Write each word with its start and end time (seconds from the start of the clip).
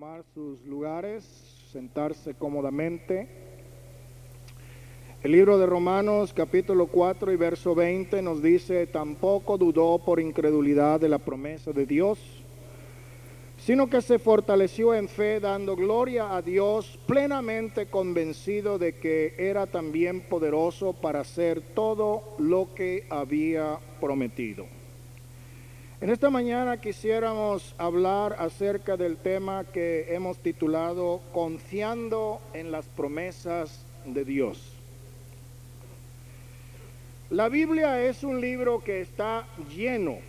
tomar 0.00 0.24
sus 0.32 0.64
lugares, 0.64 1.24
sentarse 1.70 2.32
cómodamente. 2.32 3.28
El 5.22 5.32
libro 5.32 5.58
de 5.58 5.66
Romanos 5.66 6.32
capítulo 6.32 6.86
4 6.86 7.30
y 7.30 7.36
verso 7.36 7.74
20 7.74 8.22
nos 8.22 8.42
dice, 8.42 8.86
tampoco 8.86 9.58
dudó 9.58 9.98
por 9.98 10.18
incredulidad 10.18 11.00
de 11.00 11.10
la 11.10 11.18
promesa 11.18 11.72
de 11.72 11.84
Dios, 11.84 12.18
sino 13.58 13.90
que 13.90 14.00
se 14.00 14.18
fortaleció 14.18 14.94
en 14.94 15.06
fe 15.06 15.38
dando 15.38 15.76
gloria 15.76 16.34
a 16.34 16.40
Dios, 16.40 16.98
plenamente 17.06 17.90
convencido 17.90 18.78
de 18.78 18.94
que 18.94 19.34
era 19.36 19.66
también 19.66 20.22
poderoso 20.22 20.94
para 20.94 21.20
hacer 21.20 21.60
todo 21.74 22.36
lo 22.38 22.72
que 22.74 23.06
había 23.10 23.78
prometido. 24.00 24.79
En 26.02 26.08
esta 26.08 26.30
mañana 26.30 26.80
quisiéramos 26.80 27.74
hablar 27.76 28.34
acerca 28.38 28.96
del 28.96 29.18
tema 29.18 29.64
que 29.64 30.14
hemos 30.14 30.38
titulado 30.38 31.20
Confiando 31.30 32.40
en 32.54 32.72
las 32.72 32.86
promesas 32.86 33.84
de 34.06 34.24
Dios. 34.24 34.72
La 37.28 37.50
Biblia 37.50 38.02
es 38.02 38.24
un 38.24 38.40
libro 38.40 38.82
que 38.82 39.02
está 39.02 39.46
lleno 39.76 40.20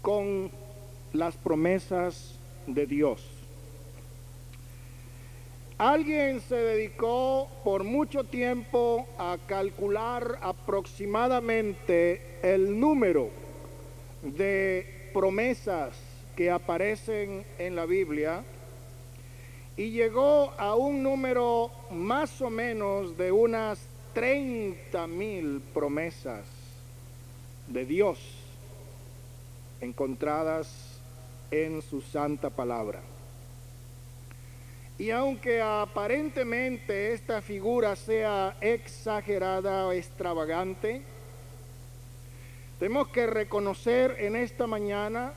con 0.00 0.50
las 1.12 1.36
promesas 1.36 2.38
de 2.66 2.86
Dios. 2.86 3.22
Alguien 5.76 6.40
se 6.40 6.56
dedicó 6.56 7.46
por 7.62 7.84
mucho 7.84 8.24
tiempo 8.24 9.06
a 9.18 9.36
calcular 9.46 10.38
aproximadamente 10.40 12.38
el 12.42 12.80
número 12.80 13.39
de 14.22 15.10
promesas 15.12 15.94
que 16.36 16.50
aparecen 16.50 17.44
en 17.58 17.76
la 17.76 17.86
Biblia 17.86 18.42
y 19.76 19.90
llegó 19.90 20.52
a 20.58 20.74
un 20.74 21.02
número 21.02 21.70
más 21.90 22.40
o 22.40 22.50
menos 22.50 23.16
de 23.16 23.32
unas 23.32 23.78
30 24.14 25.06
mil 25.06 25.62
promesas 25.72 26.44
de 27.66 27.86
Dios 27.86 28.18
encontradas 29.80 31.00
en 31.50 31.82
su 31.82 32.00
santa 32.00 32.50
palabra. 32.50 33.00
Y 34.98 35.10
aunque 35.10 35.62
aparentemente 35.62 37.14
esta 37.14 37.40
figura 37.40 37.96
sea 37.96 38.56
exagerada 38.60 39.86
o 39.86 39.92
extravagante, 39.92 41.02
tenemos 42.80 43.08
que 43.08 43.26
reconocer 43.26 44.16
en 44.20 44.34
esta 44.34 44.66
mañana 44.66 45.34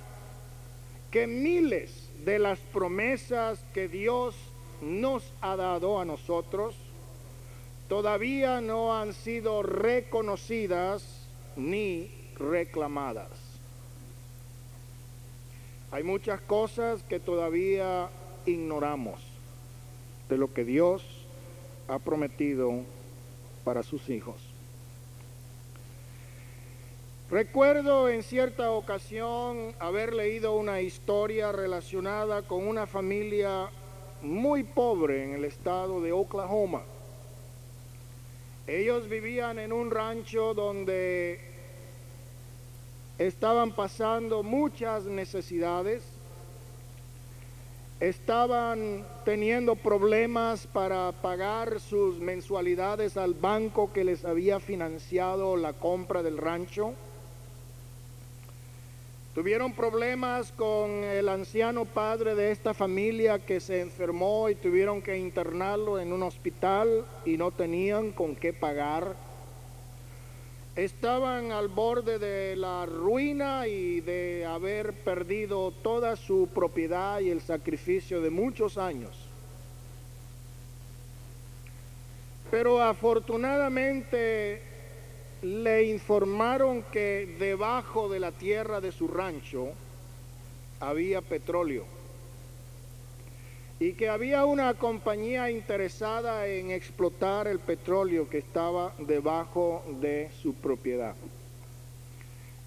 que 1.12 1.28
miles 1.28 2.10
de 2.24 2.40
las 2.40 2.58
promesas 2.58 3.60
que 3.74 3.90
Dios 3.90 4.34
nos 4.82 5.30
ha 5.42 5.58
dado 5.58 6.00
a 6.00 6.06
nosotros 6.06 6.74
todavía 7.90 8.62
no 8.62 8.96
han 8.96 9.14
sido 9.14 9.62
reconocidas 9.62 11.28
ni 11.58 12.10
reclamadas. 12.40 13.30
Hay 15.92 16.04
muchas 16.04 16.40
cosas 16.40 17.04
que 17.04 17.20
todavía 17.20 18.08
ignoramos 18.46 19.20
de 20.30 20.38
lo 20.38 20.54
que 20.54 20.64
Dios 20.64 21.04
ha 21.90 22.00
prometido 22.00 22.72
para 23.66 23.84
sus 23.84 24.10
hijos. 24.10 24.53
Recuerdo 27.34 28.10
en 28.10 28.22
cierta 28.22 28.70
ocasión 28.70 29.74
haber 29.80 30.14
leído 30.14 30.54
una 30.56 30.82
historia 30.82 31.52
relacionada 31.52 32.44
con 32.44 32.68
una 32.68 32.86
familia 32.86 33.72
muy 34.22 34.62
pobre 34.62 35.24
en 35.24 35.34
el 35.34 35.44
estado 35.44 36.00
de 36.00 36.12
Oklahoma. 36.12 36.84
Ellos 38.68 39.10
vivían 39.10 39.58
en 39.58 39.74
un 39.74 39.90
rancho 39.90 40.54
donde 40.54 41.40
estaban 43.18 43.72
pasando 43.72 44.44
muchas 44.44 45.06
necesidades, 45.06 46.04
estaban 48.00 49.08
teniendo 49.26 49.76
problemas 49.76 50.68
para 50.68 51.12
pagar 51.14 51.80
sus 51.80 52.20
mensualidades 52.20 53.18
al 53.18 53.34
banco 53.34 53.92
que 53.92 54.04
les 54.04 54.24
había 54.24 54.60
financiado 54.60 55.58
la 55.58 55.74
compra 55.74 56.22
del 56.22 56.38
rancho 56.38 56.94
Tuvieron 59.34 59.74
problemas 59.74 60.52
con 60.52 61.04
el 61.04 61.28
anciano 61.28 61.86
padre 61.86 62.36
de 62.36 62.52
esta 62.52 62.76
familia 62.76 63.40
que 63.40 63.60
se 63.60 63.82
enfermó 63.82 64.48
y 64.48 64.54
tuvieron 64.54 65.02
que 65.02 65.18
internarlo 65.18 66.00
en 66.00 66.14
un 66.14 66.22
hospital 66.22 67.04
y 67.26 67.36
no 67.38 67.50
tenían 67.50 68.12
con 68.12 68.36
qué 68.36 68.54
pagar. 68.54 69.16
Estaban 70.76 71.52
al 71.52 71.68
borde 71.68 72.20
de 72.20 72.56
la 72.56 72.86
ruina 72.86 73.68
y 73.68 74.02
de 74.02 74.46
haber 74.46 74.94
perdido 74.94 75.72
toda 75.72 76.16
su 76.16 76.48
propiedad 76.54 77.20
y 77.20 77.32
el 77.32 77.42
sacrificio 77.42 78.22
de 78.22 78.30
muchos 78.30 78.78
años. 78.78 79.18
Pero 82.52 82.84
afortunadamente 82.84 84.73
le 85.44 85.84
informaron 85.84 86.84
que 86.84 87.36
debajo 87.38 88.08
de 88.08 88.22
la 88.22 88.32
tierra 88.32 88.80
de 88.80 88.94
su 88.94 89.10
rancho 89.10 89.68
había 90.80 91.22
petróleo 91.22 91.84
y 93.78 93.92
que 93.94 94.08
había 94.08 94.46
una 94.46 94.74
compañía 94.76 95.52
interesada 95.52 96.48
en 96.48 96.72
explotar 96.72 97.48
el 97.48 97.60
petróleo 97.60 98.30
que 98.30 98.38
estaba 98.38 98.94
debajo 99.00 99.84
de 100.00 100.30
su 100.42 100.54
propiedad. 100.54 101.16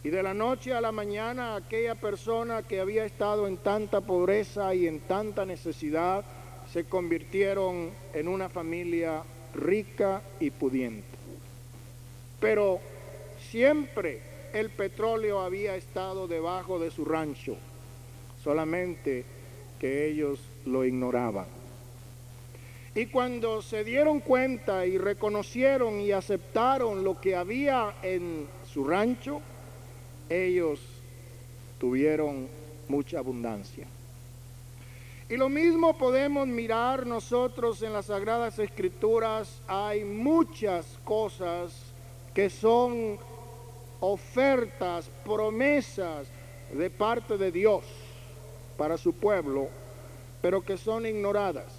Y 0.04 0.10
de 0.10 0.22
la 0.22 0.34
noche 0.34 0.75
a 0.75 0.81
la 0.82 0.92
mañana 0.92 1.56
aquella 1.56 1.94
persona 1.94 2.62
que 2.62 2.81
había 2.81 3.06
estado 3.06 3.47
en 3.47 3.56
tanta 3.56 4.03
pobreza 4.03 4.75
y 4.75 4.86
en 4.86 5.00
tanta 5.00 5.47
necesidad 5.47 6.25
se 6.70 6.84
convirtieron 6.84 7.91
en 8.12 8.28
una 8.28 8.50
familia 8.50 9.22
rica 9.54 10.20
y 10.38 10.50
pudiente. 10.50 11.16
Pero 12.41 12.80
siempre 13.50 14.20
el 14.52 14.70
petróleo 14.70 15.41
había 15.41 15.76
estado 15.76 16.26
debajo 16.26 16.78
de 16.78 16.91
su 16.91 17.04
rancho, 17.04 17.56
solamente 18.42 19.24
que 19.78 20.06
ellos 20.08 20.41
lo 20.64 20.84
ignoraban. 20.84 21.47
Y 22.94 23.06
cuando 23.06 23.60
se 23.60 23.84
dieron 23.84 24.20
cuenta 24.20 24.86
y 24.86 24.97
reconocieron 24.97 26.00
y 26.00 26.12
aceptaron 26.12 27.04
lo 27.04 27.20
que 27.20 27.36
había 27.36 27.94
en 28.02 28.47
su 28.72 28.84
rancho, 28.84 29.42
ellos 30.30 30.80
tuvieron 31.78 32.48
mucha 32.88 33.18
abundancia. 33.18 33.86
Y 35.28 35.36
lo 35.36 35.48
mismo 35.48 35.98
podemos 35.98 36.47
mirar 36.47 37.06
nosotros 37.06 37.82
en 37.82 37.92
las 37.92 38.06
Sagradas 38.06 38.58
Escrituras. 38.58 39.60
Hay 39.66 40.04
muchas 40.04 40.86
cosas 41.04 41.85
que 42.36 42.50
son 42.50 43.19
ofertas, 43.98 45.08
promesas 45.24 46.28
de 46.70 46.91
parte 46.91 47.38
de 47.38 47.50
Dios 47.50 47.82
para 48.76 48.98
su 48.98 49.14
pueblo, 49.14 49.69
pero 50.42 50.60
que 50.60 50.76
son 50.76 51.06
ignoradas. 51.06 51.72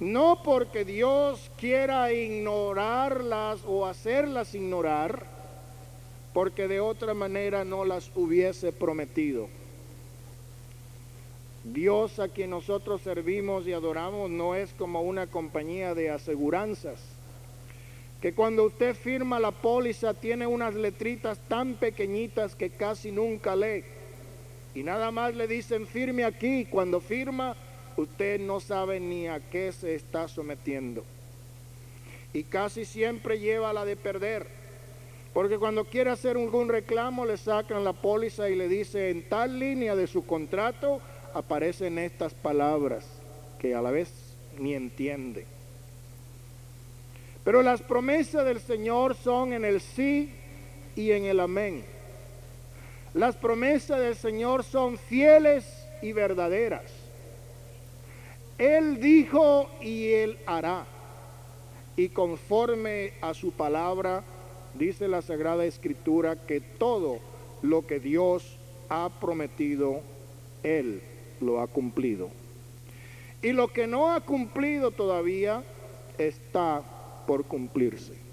No 0.00 0.42
porque 0.42 0.86
Dios 0.86 1.50
quiera 1.58 2.10
ignorarlas 2.10 3.60
o 3.66 3.84
hacerlas 3.84 4.54
ignorar, 4.54 5.26
porque 6.32 6.66
de 6.66 6.80
otra 6.80 7.12
manera 7.12 7.62
no 7.62 7.84
las 7.84 8.10
hubiese 8.14 8.72
prometido. 8.72 9.48
Dios 11.64 12.18
a 12.18 12.28
quien 12.28 12.48
nosotros 12.48 13.02
servimos 13.02 13.66
y 13.66 13.74
adoramos 13.74 14.30
no 14.30 14.54
es 14.54 14.72
como 14.72 15.02
una 15.02 15.26
compañía 15.26 15.94
de 15.94 16.08
aseguranzas 16.08 17.19
que 18.20 18.34
cuando 18.34 18.64
usted 18.64 18.94
firma 18.94 19.40
la 19.40 19.50
póliza 19.50 20.12
tiene 20.12 20.46
unas 20.46 20.74
letritas 20.74 21.38
tan 21.48 21.74
pequeñitas 21.74 22.54
que 22.54 22.70
casi 22.70 23.10
nunca 23.10 23.56
lee. 23.56 23.84
Y 24.74 24.82
nada 24.82 25.10
más 25.10 25.34
le 25.34 25.46
dicen 25.46 25.86
firme 25.86 26.24
aquí. 26.24 26.66
Cuando 26.66 27.00
firma, 27.00 27.56
usted 27.96 28.38
no 28.38 28.60
sabe 28.60 29.00
ni 29.00 29.26
a 29.26 29.40
qué 29.40 29.72
se 29.72 29.94
está 29.94 30.28
sometiendo. 30.28 31.02
Y 32.34 32.44
casi 32.44 32.84
siempre 32.84 33.40
lleva 33.40 33.72
la 33.72 33.84
de 33.84 33.96
perder. 33.96 34.46
Porque 35.32 35.58
cuando 35.58 35.84
quiere 35.84 36.10
hacer 36.10 36.36
algún 36.36 36.68
reclamo 36.68 37.24
le 37.24 37.36
sacan 37.36 37.84
la 37.84 37.92
póliza 37.92 38.50
y 38.50 38.56
le 38.56 38.68
dice 38.68 39.10
en 39.10 39.28
tal 39.28 39.58
línea 39.58 39.94
de 39.94 40.06
su 40.06 40.26
contrato 40.26 41.00
aparecen 41.34 41.98
estas 41.98 42.34
palabras 42.34 43.06
que 43.60 43.74
a 43.74 43.80
la 43.80 43.92
vez 43.92 44.10
ni 44.58 44.74
entiende. 44.74 45.46
Pero 47.44 47.62
las 47.62 47.82
promesas 47.82 48.44
del 48.44 48.60
Señor 48.60 49.14
son 49.14 49.52
en 49.52 49.64
el 49.64 49.80
sí 49.80 50.30
y 50.94 51.12
en 51.12 51.24
el 51.24 51.40
amén. 51.40 51.84
Las 53.14 53.36
promesas 53.36 53.98
del 54.00 54.14
Señor 54.14 54.62
son 54.62 54.98
fieles 54.98 55.64
y 56.02 56.12
verdaderas. 56.12 56.92
Él 58.58 59.00
dijo 59.00 59.70
y 59.80 60.12
Él 60.12 60.38
hará. 60.46 60.84
Y 61.96 62.10
conforme 62.10 63.14
a 63.20 63.34
su 63.34 63.52
palabra, 63.52 64.22
dice 64.74 65.08
la 65.08 65.22
Sagrada 65.22 65.64
Escritura 65.64 66.36
que 66.46 66.60
todo 66.60 67.18
lo 67.62 67.86
que 67.86 68.00
Dios 68.00 68.58
ha 68.88 69.08
prometido, 69.20 70.02
Él 70.62 71.02
lo 71.40 71.60
ha 71.60 71.66
cumplido. 71.66 72.28
Y 73.42 73.52
lo 73.52 73.68
que 73.68 73.86
no 73.86 74.12
ha 74.12 74.20
cumplido 74.20 74.90
todavía 74.90 75.62
está 76.18 76.82
cumplirse. 77.44 78.30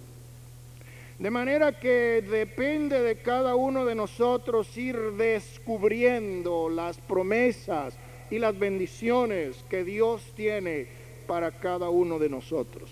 De 1.19 1.31
manera 1.31 1.79
que 1.79 2.21
depende 2.21 3.01
de 3.01 3.15
cada 3.17 3.55
uno 3.55 3.85
de 3.85 3.95
nosotros 3.95 4.77
ir 4.77 5.13
descubriendo 5.13 6.69
las 6.69 6.99
promesas 6.99 7.95
y 8.29 8.37
las 8.37 8.57
bendiciones 8.57 9.63
que 9.67 9.83
Dios 9.83 10.21
tiene 10.35 10.85
para 11.25 11.51
cada 11.51 11.89
uno 11.89 12.19
de 12.19 12.29
nosotros. 12.29 12.91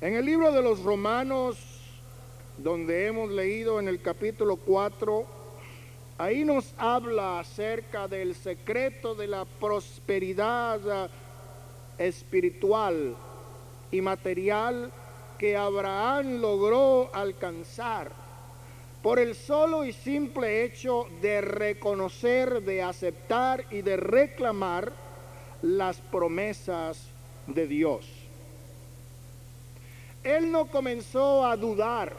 En 0.00 0.14
el 0.14 0.24
libro 0.24 0.50
de 0.50 0.60
los 0.60 0.82
Romanos, 0.82 1.56
donde 2.58 3.06
hemos 3.06 3.30
leído 3.30 3.78
en 3.78 3.86
el 3.86 4.02
capítulo 4.02 4.56
4, 4.56 5.24
ahí 6.18 6.44
nos 6.44 6.74
habla 6.78 7.38
acerca 7.38 8.08
del 8.08 8.34
secreto 8.34 9.14
de 9.14 9.28
la 9.28 9.44
prosperidad 9.44 11.08
espiritual 11.96 13.14
y 13.94 14.00
material 14.00 14.90
que 15.38 15.56
Abraham 15.56 16.40
logró 16.40 17.10
alcanzar 17.14 18.10
por 19.02 19.18
el 19.18 19.34
solo 19.34 19.84
y 19.84 19.92
simple 19.92 20.64
hecho 20.64 21.06
de 21.20 21.40
reconocer, 21.40 22.62
de 22.62 22.82
aceptar 22.82 23.64
y 23.70 23.82
de 23.82 23.96
reclamar 23.96 24.92
las 25.62 25.98
promesas 26.00 27.08
de 27.46 27.66
Dios 27.66 28.24
él 30.24 30.50
no 30.50 30.66
comenzó 30.66 31.46
a 31.46 31.56
dudar 31.56 32.16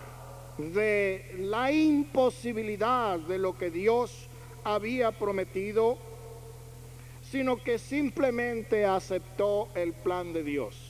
de 0.57 1.35
la 1.39 1.71
imposibilidad 1.71 3.17
de 3.19 3.39
lo 3.39 3.57
que 3.57 3.71
Dios 3.71 4.27
había 4.63 5.11
prometido, 5.11 5.97
sino 7.29 7.61
que 7.61 7.79
simplemente 7.79 8.85
aceptó 8.85 9.69
el 9.73 9.93
plan 9.93 10.33
de 10.33 10.43
Dios. 10.43 10.84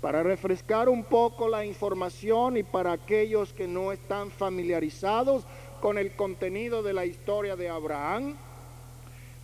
Para 0.00 0.22
refrescar 0.22 0.88
un 0.88 1.04
poco 1.04 1.46
la 1.46 1.66
información 1.66 2.56
y 2.56 2.62
para 2.62 2.92
aquellos 2.92 3.52
que 3.52 3.68
no 3.68 3.92
están 3.92 4.30
familiarizados 4.30 5.44
con 5.82 5.98
el 5.98 6.12
contenido 6.12 6.82
de 6.82 6.94
la 6.94 7.04
historia 7.04 7.54
de 7.54 7.68
Abraham, 7.68 8.34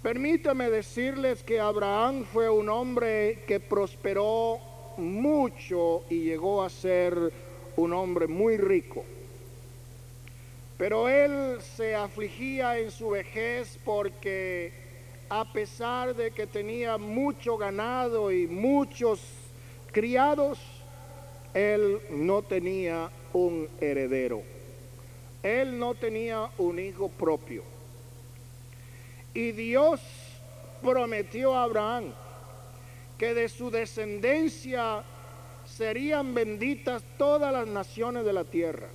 permítame 0.02 0.70
decirles 0.70 1.42
que 1.42 1.60
Abraham 1.60 2.24
fue 2.24 2.48
un 2.48 2.70
hombre 2.70 3.44
que 3.46 3.60
prosperó 3.60 4.58
mucho 4.96 6.04
y 6.08 6.22
llegó 6.22 6.62
a 6.62 6.70
ser 6.70 7.32
un 7.76 7.92
hombre 7.92 8.26
muy 8.26 8.56
rico. 8.56 9.04
Pero 10.78 11.10
él 11.10 11.60
se 11.60 11.94
afligía 11.94 12.78
en 12.78 12.90
su 12.90 13.10
vejez 13.10 13.78
porque 13.84 14.72
a 15.28 15.52
pesar 15.52 16.14
de 16.14 16.30
que 16.30 16.46
tenía 16.46 16.96
mucho 16.96 17.58
ganado 17.58 18.32
y 18.32 18.46
muchos 18.46 19.20
criados, 19.96 20.58
él 21.54 22.02
no 22.10 22.42
tenía 22.42 23.08
un 23.32 23.66
heredero. 23.80 24.42
Él 25.42 25.78
no 25.78 25.94
tenía 25.94 26.50
un 26.58 26.78
hijo 26.78 27.08
propio. 27.08 27.62
Y 29.32 29.52
Dios 29.52 30.02
prometió 30.82 31.54
a 31.54 31.62
Abraham 31.62 32.12
que 33.16 33.32
de 33.32 33.48
su 33.48 33.70
descendencia 33.70 35.02
serían 35.64 36.34
benditas 36.34 37.02
todas 37.16 37.50
las 37.50 37.66
naciones 37.66 38.26
de 38.26 38.34
la 38.34 38.44
tierra 38.44 38.88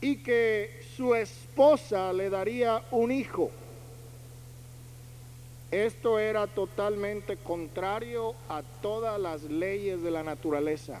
y 0.00 0.22
que 0.22 0.80
su 0.96 1.14
esposa 1.14 2.14
le 2.14 2.30
daría 2.30 2.82
un 2.90 3.12
hijo. 3.12 3.50
Esto 5.72 6.18
era 6.18 6.46
totalmente 6.46 7.38
contrario 7.38 8.34
a 8.50 8.62
todas 8.82 9.18
las 9.18 9.44
leyes 9.44 10.02
de 10.02 10.10
la 10.10 10.22
naturaleza, 10.22 11.00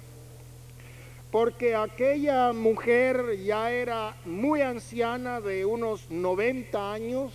porque 1.30 1.76
aquella 1.76 2.54
mujer 2.54 3.38
ya 3.44 3.70
era 3.70 4.16
muy 4.24 4.62
anciana 4.62 5.42
de 5.42 5.66
unos 5.66 6.10
90 6.10 6.90
años 6.90 7.32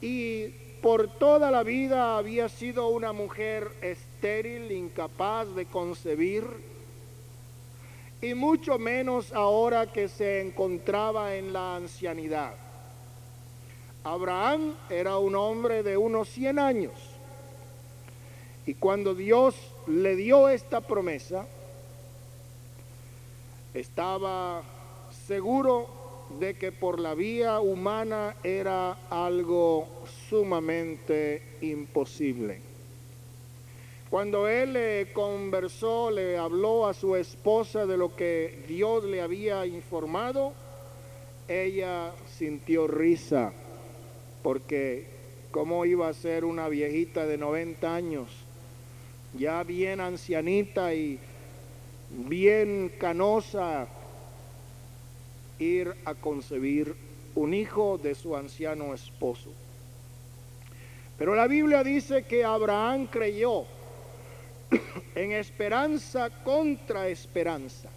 y 0.00 0.50
por 0.80 1.08
toda 1.08 1.50
la 1.50 1.64
vida 1.64 2.18
había 2.18 2.48
sido 2.48 2.86
una 2.86 3.12
mujer 3.12 3.72
estéril, 3.82 4.70
incapaz 4.70 5.52
de 5.56 5.66
concebir, 5.66 6.44
y 8.22 8.34
mucho 8.34 8.78
menos 8.78 9.32
ahora 9.32 9.90
que 9.90 10.06
se 10.06 10.40
encontraba 10.40 11.34
en 11.34 11.52
la 11.52 11.74
ancianidad. 11.74 12.63
Abraham 14.04 14.74
era 14.90 15.16
un 15.16 15.34
hombre 15.34 15.82
de 15.82 15.96
unos 15.96 16.28
100 16.28 16.58
años, 16.58 16.92
y 18.66 18.74
cuando 18.74 19.14
Dios 19.14 19.54
le 19.86 20.14
dio 20.14 20.48
esta 20.48 20.82
promesa, 20.82 21.46
estaba 23.72 24.62
seguro 25.26 25.88
de 26.38 26.54
que 26.54 26.70
por 26.70 27.00
la 27.00 27.14
vía 27.14 27.60
humana 27.60 28.36
era 28.42 28.92
algo 29.10 29.88
sumamente 30.28 31.42
imposible. 31.62 32.60
Cuando 34.10 34.46
él 34.48 34.74
le 34.74 35.12
conversó, 35.12 36.10
le 36.10 36.38
habló 36.38 36.86
a 36.86 36.94
su 36.94 37.16
esposa 37.16 37.84
de 37.84 37.96
lo 37.96 38.14
que 38.14 38.64
Dios 38.68 39.04
le 39.04 39.20
había 39.20 39.66
informado, 39.66 40.52
ella 41.48 42.12
sintió 42.38 42.86
risa, 42.86 43.52
porque 44.44 45.06
cómo 45.50 45.86
iba 45.86 46.06
a 46.06 46.12
ser 46.12 46.44
una 46.44 46.68
viejita 46.68 47.24
de 47.24 47.38
90 47.38 47.94
años, 47.94 48.28
ya 49.32 49.62
bien 49.62 50.02
ancianita 50.02 50.92
y 50.92 51.18
bien 52.10 52.92
canosa, 52.98 53.88
ir 55.58 55.94
a 56.04 56.12
concebir 56.14 56.94
un 57.34 57.54
hijo 57.54 57.96
de 57.96 58.14
su 58.14 58.36
anciano 58.36 58.92
esposo. 58.92 59.50
Pero 61.16 61.34
la 61.34 61.46
Biblia 61.46 61.82
dice 61.82 62.24
que 62.24 62.44
Abraham 62.44 63.06
creyó 63.06 63.64
en 65.14 65.32
esperanza 65.32 66.28
contra 66.42 67.08
esperanza. 67.08 67.88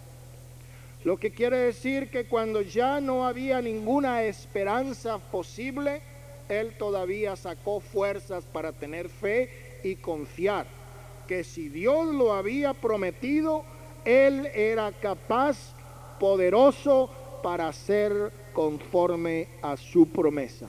Lo 1.04 1.18
que 1.18 1.30
quiere 1.30 1.58
decir 1.58 2.08
que 2.08 2.24
cuando 2.24 2.62
ya 2.62 3.02
no 3.02 3.26
había 3.26 3.60
ninguna 3.60 4.22
esperanza 4.22 5.18
posible, 5.18 6.00
él 6.48 6.74
todavía 6.78 7.36
sacó 7.36 7.80
fuerzas 7.80 8.44
para 8.44 8.72
tener 8.72 9.08
fe 9.08 9.80
y 9.82 9.96
confiar 9.96 10.66
que 11.26 11.44
si 11.44 11.68
Dios 11.68 12.06
lo 12.14 12.32
había 12.32 12.74
prometido, 12.74 13.64
él 14.04 14.46
era 14.54 14.90
capaz, 14.92 15.74
poderoso 16.18 17.10
para 17.42 17.72
ser 17.72 18.32
conforme 18.52 19.48
a 19.62 19.76
su 19.76 20.08
promesa. 20.08 20.68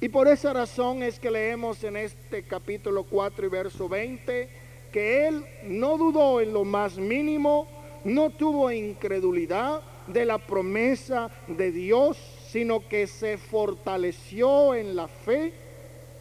Y 0.00 0.08
por 0.10 0.28
esa 0.28 0.52
razón 0.52 1.02
es 1.02 1.18
que 1.18 1.30
leemos 1.30 1.82
en 1.82 1.96
este 1.96 2.42
capítulo 2.42 3.04
4 3.04 3.46
y 3.46 3.48
verso 3.48 3.88
20 3.88 4.48
que 4.92 5.26
él 5.26 5.44
no 5.64 5.96
dudó 5.96 6.40
en 6.40 6.52
lo 6.52 6.64
más 6.64 6.98
mínimo, 6.98 7.66
no 8.04 8.30
tuvo 8.30 8.70
incredulidad 8.70 9.80
de 10.06 10.24
la 10.24 10.38
promesa 10.38 11.30
de 11.48 11.72
Dios, 11.72 12.18
sino 12.56 12.88
que 12.88 13.06
se 13.06 13.36
fortaleció 13.36 14.74
en 14.74 14.96
la 14.96 15.08
fe, 15.08 15.52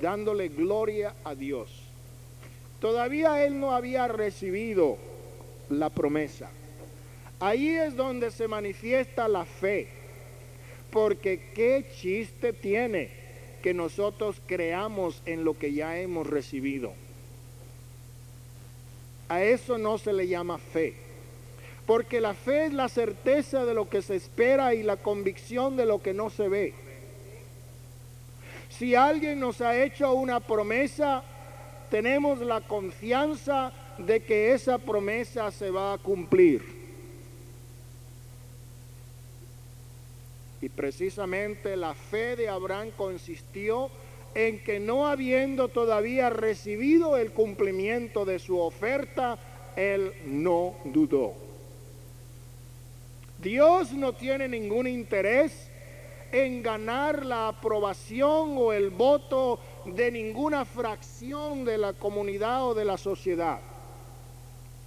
dándole 0.01 0.49
gloria 0.49 1.15
a 1.23 1.33
Dios. 1.33 1.71
Todavía 2.81 3.45
él 3.45 3.57
no 3.57 3.71
había 3.71 4.09
recibido 4.09 4.97
la 5.69 5.89
promesa. 5.89 6.49
Ahí 7.39 7.69
es 7.69 7.95
donde 7.95 8.31
se 8.31 8.49
manifiesta 8.49 9.29
la 9.29 9.45
fe. 9.45 9.87
Porque 10.91 11.51
qué 11.55 11.85
chiste 11.95 12.51
tiene 12.51 13.11
que 13.63 13.73
nosotros 13.73 14.41
creamos 14.45 15.21
en 15.25 15.45
lo 15.45 15.57
que 15.57 15.71
ya 15.71 15.97
hemos 15.99 16.27
recibido. 16.27 16.91
A 19.29 19.41
eso 19.41 19.77
no 19.77 19.97
se 19.97 20.11
le 20.11 20.27
llama 20.27 20.57
fe. 20.57 21.04
Porque 21.85 22.19
la 22.19 22.33
fe 22.33 22.65
es 22.65 22.73
la 22.73 22.89
certeza 22.89 23.65
de 23.65 23.73
lo 23.73 23.89
que 23.89 24.01
se 24.01 24.15
espera 24.15 24.73
y 24.73 24.83
la 24.83 24.97
convicción 24.97 25.77
de 25.77 25.85
lo 25.85 26.01
que 26.01 26.13
no 26.13 26.29
se 26.29 26.47
ve. 26.47 26.73
Si 28.69 28.95
alguien 28.95 29.39
nos 29.39 29.61
ha 29.61 29.81
hecho 29.81 30.13
una 30.13 30.39
promesa, 30.39 31.23
tenemos 31.89 32.39
la 32.39 32.61
confianza 32.61 33.71
de 33.97 34.23
que 34.23 34.53
esa 34.53 34.77
promesa 34.79 35.51
se 35.51 35.69
va 35.69 35.93
a 35.93 35.97
cumplir. 35.97 36.61
Y 40.61 40.69
precisamente 40.69 41.77
la 41.77 41.93
fe 41.93 42.35
de 42.35 42.49
Abraham 42.49 42.89
consistió 42.97 43.89
en 44.33 44.63
que 44.63 44.79
no 44.79 45.07
habiendo 45.07 45.69
todavía 45.69 46.29
recibido 46.29 47.17
el 47.17 47.31
cumplimiento 47.31 48.25
de 48.25 48.39
su 48.39 48.59
oferta, 48.59 49.37
él 49.75 50.11
no 50.25 50.75
dudó. 50.83 51.44
Dios 53.45 53.91
no 53.93 54.13
tiene 54.13 54.47
ningún 54.47 54.87
interés 54.87 55.69
en 56.31 56.63
ganar 56.63 57.23
la 57.23 57.49
aprobación 57.49 58.55
o 58.57 58.73
el 58.73 58.89
voto 58.89 59.59
de 59.85 60.09
ninguna 60.09 60.65
fracción 60.65 61.63
de 61.63 61.77
la 61.77 61.93
comunidad 61.93 62.65
o 62.65 62.73
de 62.73 62.85
la 62.85 62.97
sociedad, 62.97 63.59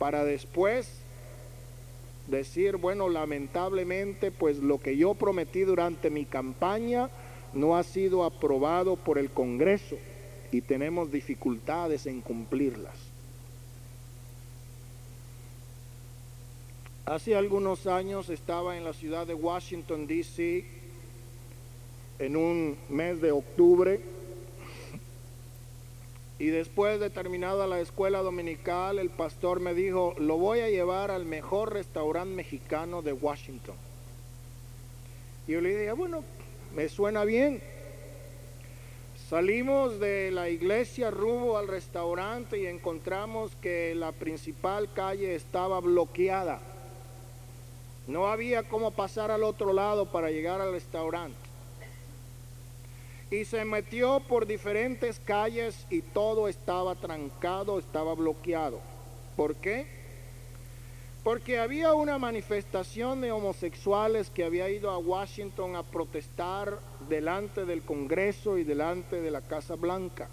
para 0.01 0.25
después 0.25 0.91
decir, 2.27 2.79
bueno, 2.79 3.09
lamentablemente, 3.09 4.33
pues 4.33 4.59
lo 4.59 4.81
que 4.81 4.97
yo 4.97 5.15
prometí 5.15 5.61
durante 5.61 6.11
mi 6.11 6.25
campaña 6.25 7.11
no 7.53 7.77
ha 7.77 7.85
sido 7.85 8.25
aprobado 8.25 8.97
por 8.97 9.19
el 9.19 9.31
Congreso 9.31 9.97
y 10.51 10.63
tenemos 10.63 11.13
dificultades 11.13 12.07
en 12.07 12.23
cumplirlas. 12.23 13.08
Hace 17.09 17.35
algunos 17.35 17.87
años 17.87 18.29
estaba 18.29 18.77
en 18.77 18.85
la 18.85 18.93
ciudad 18.93 19.27
de 19.27 19.33
Washington, 19.33 20.07
D.C., 20.07 20.67
en 22.19 22.37
un 22.37 22.77
mes 22.91 23.23
de 23.23 23.33
octubre, 23.33 23.99
y 26.39 26.49
después 26.49 27.01
de 27.01 27.09
terminada 27.09 27.67
la 27.67 27.81
escuela 27.81 28.19
dominical, 28.19 28.99
el 28.99 29.09
pastor 29.09 29.59
me 29.59 29.73
dijo, 29.73 30.17
lo 30.19 30.37
voy 30.37 30.61
a 30.61 30.69
llevar 30.69 31.11
al 31.11 31.25
mejor 31.25 31.73
restaurante 31.73 32.35
mexicano 32.35 33.01
de 33.01 33.15
Washington. 33.15 33.77
Y 35.47 35.53
yo 35.53 35.63
le 35.63 35.79
dije, 35.79 35.93
bueno, 35.93 36.23
me 36.77 36.91
suena 36.91 37.25
bien. 37.25 37.63
Salimos 39.31 39.99
de 39.99 40.31
la 40.31 40.51
iglesia 40.51 41.11
rumbo 41.11 41.57
al 41.57 41.69
restaurante 41.69 42.59
y 42.59 42.67
encontramos 42.67 43.57
que 43.63 43.95
la 43.95 44.13
principal 44.13 44.93
calle 44.93 45.35
estaba 45.35 45.81
bloqueada. 45.81 46.61
No 48.09 48.27
había 48.27 48.65
cómo 48.65 48.91
pasar 48.91 49.31
al 49.31 49.45
otro 49.45 49.73
lado 49.73 50.07
para 50.07 50.31
llegar 50.31 50.61
al 50.61 50.73
restaurante 50.73 51.49
y 53.31 53.45
se 53.45 53.65
metió 53.65 54.21
por 54.21 54.47
diferentes 54.47 55.21
calles 55.21 55.87
y 55.91 56.01
todo 56.01 56.49
estaba 56.49 56.95
trancado, 56.95 57.79
estaba 57.79 58.15
bloqueado. 58.15 58.81
¿Por 59.37 59.55
qué? 59.57 59.87
Porque 61.23 61.59
había 61.59 61.93
una 61.93 62.19
manifestación 62.19 63.21
de 63.21 63.33
homosexuales 63.33 64.31
que 64.31 64.45
había 64.45 64.71
ido 64.71 64.91
a 64.91 64.99
Washington 64.99 65.77
a 65.77 65.83
protestar 65.83 66.79
delante 67.09 67.67
del 67.67 67.83
Congreso 67.83 68.57
y 68.57 68.65
delante 68.65 69.21
de 69.21 69.31
la 69.31 69.43
Casa 69.43 69.75
Blanca. 69.75 70.29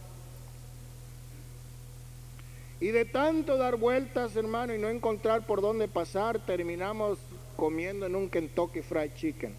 Y 2.79 2.87
de 2.87 3.03
tanto 3.03 3.57
dar 3.57 3.75
vueltas, 3.75 4.35
hermano, 4.35 4.73
y 4.73 4.77
no 4.77 4.89
encontrar 4.89 5.45
por 5.45 5.61
dónde 5.61 5.87
pasar, 5.87 6.39
terminamos 6.39 7.17
comiendo 7.55 8.05
en 8.05 8.15
un 8.15 8.29
Kentucky 8.29 8.81
Fried 8.81 9.11
Chicken. 9.15 9.53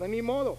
De 0.00 0.08
ni 0.08 0.22
modo. 0.22 0.56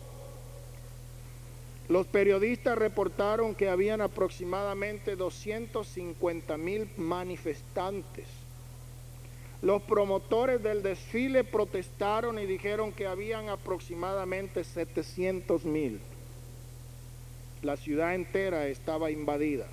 Los 1.89 2.07
periodistas 2.07 2.77
reportaron 2.77 3.55
que 3.55 3.69
habían 3.69 4.01
aproximadamente 4.01 5.15
250 5.15 6.57
mil 6.57 6.89
manifestantes. 6.97 8.25
Los 9.61 9.81
promotores 9.83 10.61
del 10.61 10.83
desfile 10.83 11.43
protestaron 11.43 12.39
y 12.39 12.45
dijeron 12.45 12.91
que 12.91 13.07
habían 13.07 13.49
aproximadamente 13.49 14.63
700 14.63 15.65
mil. 15.65 15.99
La 17.61 17.77
ciudad 17.77 18.13
entera 18.13 18.67
estaba 18.67 19.09
invadida. 19.09 19.67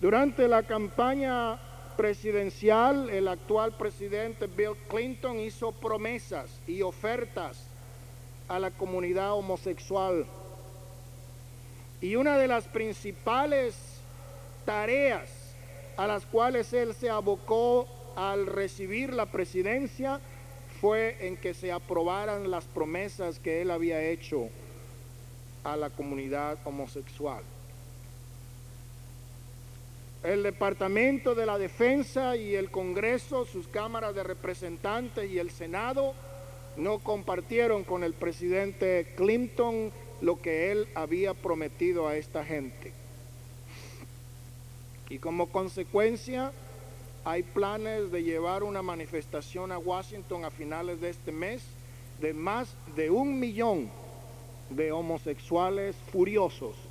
Durante 0.00 0.46
la 0.46 0.62
campaña 0.62 1.58
presidencial, 1.98 3.10
el 3.10 3.26
actual 3.26 3.76
presidente 3.76 4.46
Bill 4.46 4.76
Clinton 4.88 5.40
hizo 5.40 5.72
promesas 5.72 6.48
y 6.68 6.82
ofertas 6.82 7.66
a 8.46 8.60
la 8.60 8.70
comunidad 8.70 9.32
homosexual. 9.32 10.24
Y 12.00 12.14
una 12.14 12.38
de 12.38 12.46
las 12.46 12.68
principales 12.68 13.74
tareas 14.64 15.28
a 15.96 16.06
las 16.06 16.24
cuales 16.24 16.72
él 16.72 16.94
se 16.94 17.10
abocó 17.10 17.88
al 18.14 18.46
recibir 18.46 19.12
la 19.12 19.26
presidencia 19.26 20.20
fue 20.80 21.16
en 21.26 21.36
que 21.36 21.52
se 21.52 21.72
aprobaran 21.72 22.48
las 22.48 22.66
promesas 22.66 23.40
que 23.40 23.60
él 23.60 23.72
había 23.72 24.00
hecho 24.00 24.50
a 25.64 25.76
la 25.76 25.90
comunidad 25.90 26.58
homosexual. 26.64 27.42
El 30.24 30.42
Departamento 30.42 31.36
de 31.36 31.46
la 31.46 31.58
Defensa 31.58 32.36
y 32.36 32.56
el 32.56 32.72
Congreso, 32.72 33.44
sus 33.44 33.68
cámaras 33.68 34.16
de 34.16 34.24
representantes 34.24 35.30
y 35.30 35.38
el 35.38 35.50
Senado 35.50 36.12
no 36.76 36.98
compartieron 36.98 37.84
con 37.84 38.02
el 38.02 38.14
presidente 38.14 39.12
Clinton 39.16 39.92
lo 40.20 40.42
que 40.42 40.72
él 40.72 40.88
había 40.96 41.34
prometido 41.34 42.08
a 42.08 42.16
esta 42.16 42.44
gente. 42.44 42.92
Y 45.08 45.18
como 45.18 45.46
consecuencia, 45.50 46.50
hay 47.24 47.44
planes 47.44 48.10
de 48.10 48.24
llevar 48.24 48.64
una 48.64 48.82
manifestación 48.82 49.70
a 49.70 49.78
Washington 49.78 50.44
a 50.44 50.50
finales 50.50 51.00
de 51.00 51.10
este 51.10 51.30
mes 51.30 51.62
de 52.20 52.34
más 52.34 52.74
de 52.96 53.08
un 53.10 53.38
millón 53.38 53.88
de 54.70 54.90
homosexuales 54.90 55.94
furiosos 56.10 56.87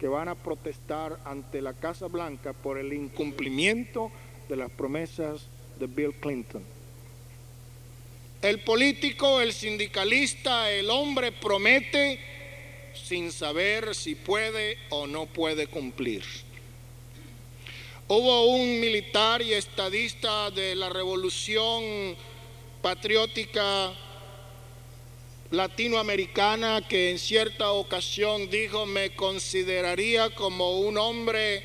que 0.00 0.08
van 0.08 0.28
a 0.28 0.34
protestar 0.34 1.20
ante 1.26 1.60
la 1.60 1.74
Casa 1.74 2.06
Blanca 2.06 2.54
por 2.54 2.78
el 2.78 2.94
incumplimiento 2.94 4.10
de 4.48 4.56
las 4.56 4.70
promesas 4.70 5.42
de 5.78 5.86
Bill 5.86 6.14
Clinton. 6.14 6.64
El 8.40 8.60
político, 8.60 9.42
el 9.42 9.52
sindicalista, 9.52 10.70
el 10.70 10.88
hombre 10.88 11.32
promete 11.32 12.18
sin 12.94 13.30
saber 13.30 13.94
si 13.94 14.14
puede 14.14 14.78
o 14.88 15.06
no 15.06 15.26
puede 15.26 15.66
cumplir. 15.66 16.24
Hubo 18.08 18.46
un 18.46 18.80
militar 18.80 19.42
y 19.42 19.52
estadista 19.52 20.50
de 20.50 20.74
la 20.76 20.88
revolución 20.88 22.16
patriótica 22.80 23.92
latinoamericana 25.50 26.86
que 26.86 27.10
en 27.10 27.18
cierta 27.18 27.72
ocasión 27.72 28.48
dijo 28.50 28.86
me 28.86 29.14
consideraría 29.16 30.30
como 30.34 30.80
un 30.80 30.96
hombre 30.96 31.64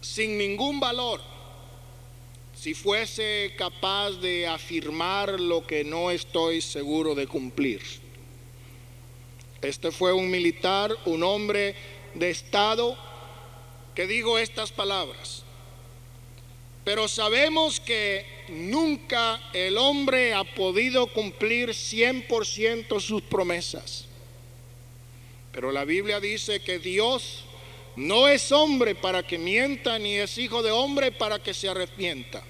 sin 0.00 0.36
ningún 0.36 0.78
valor 0.78 1.20
si 2.54 2.74
fuese 2.74 3.54
capaz 3.56 4.12
de 4.12 4.46
afirmar 4.46 5.38
lo 5.38 5.66
que 5.66 5.84
no 5.84 6.10
estoy 6.10 6.60
seguro 6.60 7.14
de 7.14 7.26
cumplir. 7.26 7.82
Este 9.62 9.92
fue 9.92 10.12
un 10.12 10.30
militar, 10.30 10.96
un 11.04 11.22
hombre 11.22 11.74
de 12.14 12.30
Estado 12.30 12.96
que 13.94 14.06
dijo 14.06 14.38
estas 14.38 14.72
palabras. 14.72 15.45
Pero 16.86 17.08
sabemos 17.08 17.80
que 17.80 18.24
nunca 18.46 19.50
el 19.52 19.76
hombre 19.76 20.32
ha 20.32 20.44
podido 20.44 21.08
cumplir 21.08 21.70
100% 21.70 23.00
sus 23.00 23.22
promesas. 23.22 24.04
Pero 25.50 25.72
la 25.72 25.84
Biblia 25.84 26.20
dice 26.20 26.60
que 26.60 26.78
Dios 26.78 27.42
no 27.96 28.28
es 28.28 28.52
hombre 28.52 28.94
para 28.94 29.26
que 29.26 29.36
mienta, 29.36 29.98
ni 29.98 30.14
es 30.14 30.38
hijo 30.38 30.62
de 30.62 30.70
hombre 30.70 31.10
para 31.10 31.40
que 31.40 31.54
se 31.54 31.68
arrepienta. 31.68 32.44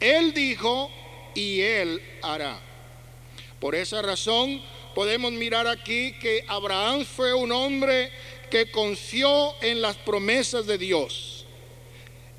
Él 0.00 0.34
dijo 0.34 0.90
y 1.36 1.60
él 1.60 2.02
hará. 2.22 2.58
Por 3.60 3.76
esa 3.76 4.02
razón 4.02 4.60
podemos 4.92 5.30
mirar 5.30 5.68
aquí 5.68 6.14
que 6.14 6.44
Abraham 6.48 7.04
fue 7.04 7.32
un 7.32 7.52
hombre 7.52 8.10
que 8.50 8.72
confió 8.72 9.54
en 9.62 9.80
las 9.80 9.94
promesas 9.98 10.66
de 10.66 10.78
Dios. 10.78 11.35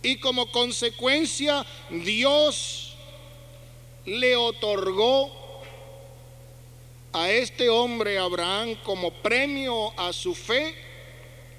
Y 0.01 0.17
como 0.17 0.51
consecuencia 0.51 1.65
Dios 1.89 2.95
le 4.05 4.35
otorgó 4.35 5.31
a 7.13 7.31
este 7.31 7.69
hombre 7.69 8.17
Abraham 8.17 8.75
como 8.83 9.11
premio 9.11 9.93
a 9.99 10.13
su 10.13 10.35
fe 10.35 10.75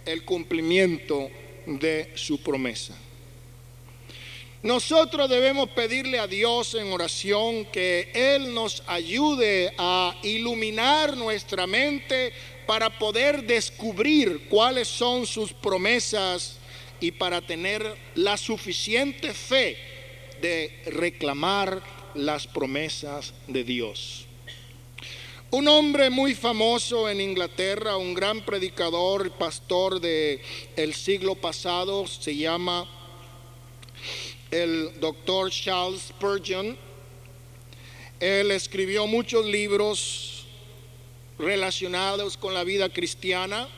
el 0.05 0.25
cumplimiento 0.25 1.29
de 1.67 2.13
su 2.15 2.41
promesa. 2.41 2.97
Nosotros 4.63 5.31
debemos 5.31 5.69
pedirle 5.71 6.19
a 6.19 6.27
Dios 6.27 6.75
en 6.75 6.93
oración 6.93 7.65
que 7.67 8.11
Él 8.13 8.53
nos 8.55 8.83
ayude 8.87 9.73
a 9.79 10.17
iluminar 10.23 11.17
nuestra 11.17 11.67
mente 11.67 12.33
para 12.67 12.99
poder 12.99 13.45
descubrir 13.45 14.49
cuáles 14.49 14.89
son 14.89 15.27
sus 15.27 15.53
promesas 15.53 16.58
y 17.01 17.13
para 17.13 17.41
tener 17.41 17.97
la 18.15 18.37
suficiente 18.37 19.33
fe 19.33 19.77
de 20.41 20.83
reclamar 20.87 21.83
las 22.15 22.47
promesas 22.47 23.35
de 23.47 23.65
Dios. 23.65 24.27
Un 25.51 25.67
hombre 25.67 26.11
muy 26.11 26.35
famoso 26.35 27.09
en 27.09 27.23
Inglaterra, 27.23 27.97
un 27.97 28.13
gran 28.13 28.45
predicador, 28.45 29.31
pastor 29.33 29.99
de 29.99 30.43
el 30.77 30.95
siglo 30.95 31.37
pasado, 31.37 32.07
se 32.07 32.37
llama 32.37 32.87
el 34.51 35.01
doctor 35.01 35.51
Charles 35.51 36.03
Spurgeon. 36.09 36.77
Él 38.21 38.51
escribió 38.51 39.07
muchos 39.07 39.47
libros 39.47 40.45
relacionados 41.39 42.37
con 42.37 42.53
la 42.53 42.65
vida 42.65 42.89
cristiana. 42.91 43.69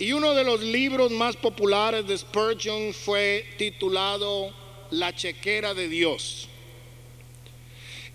Y 0.00 0.14
uno 0.14 0.32
de 0.32 0.44
los 0.44 0.62
libros 0.62 1.10
más 1.12 1.36
populares 1.36 2.06
de 2.06 2.16
Spurgeon 2.16 2.94
fue 2.94 3.46
titulado 3.58 4.50
La 4.90 5.14
chequera 5.14 5.74
de 5.74 5.88
Dios. 5.88 6.48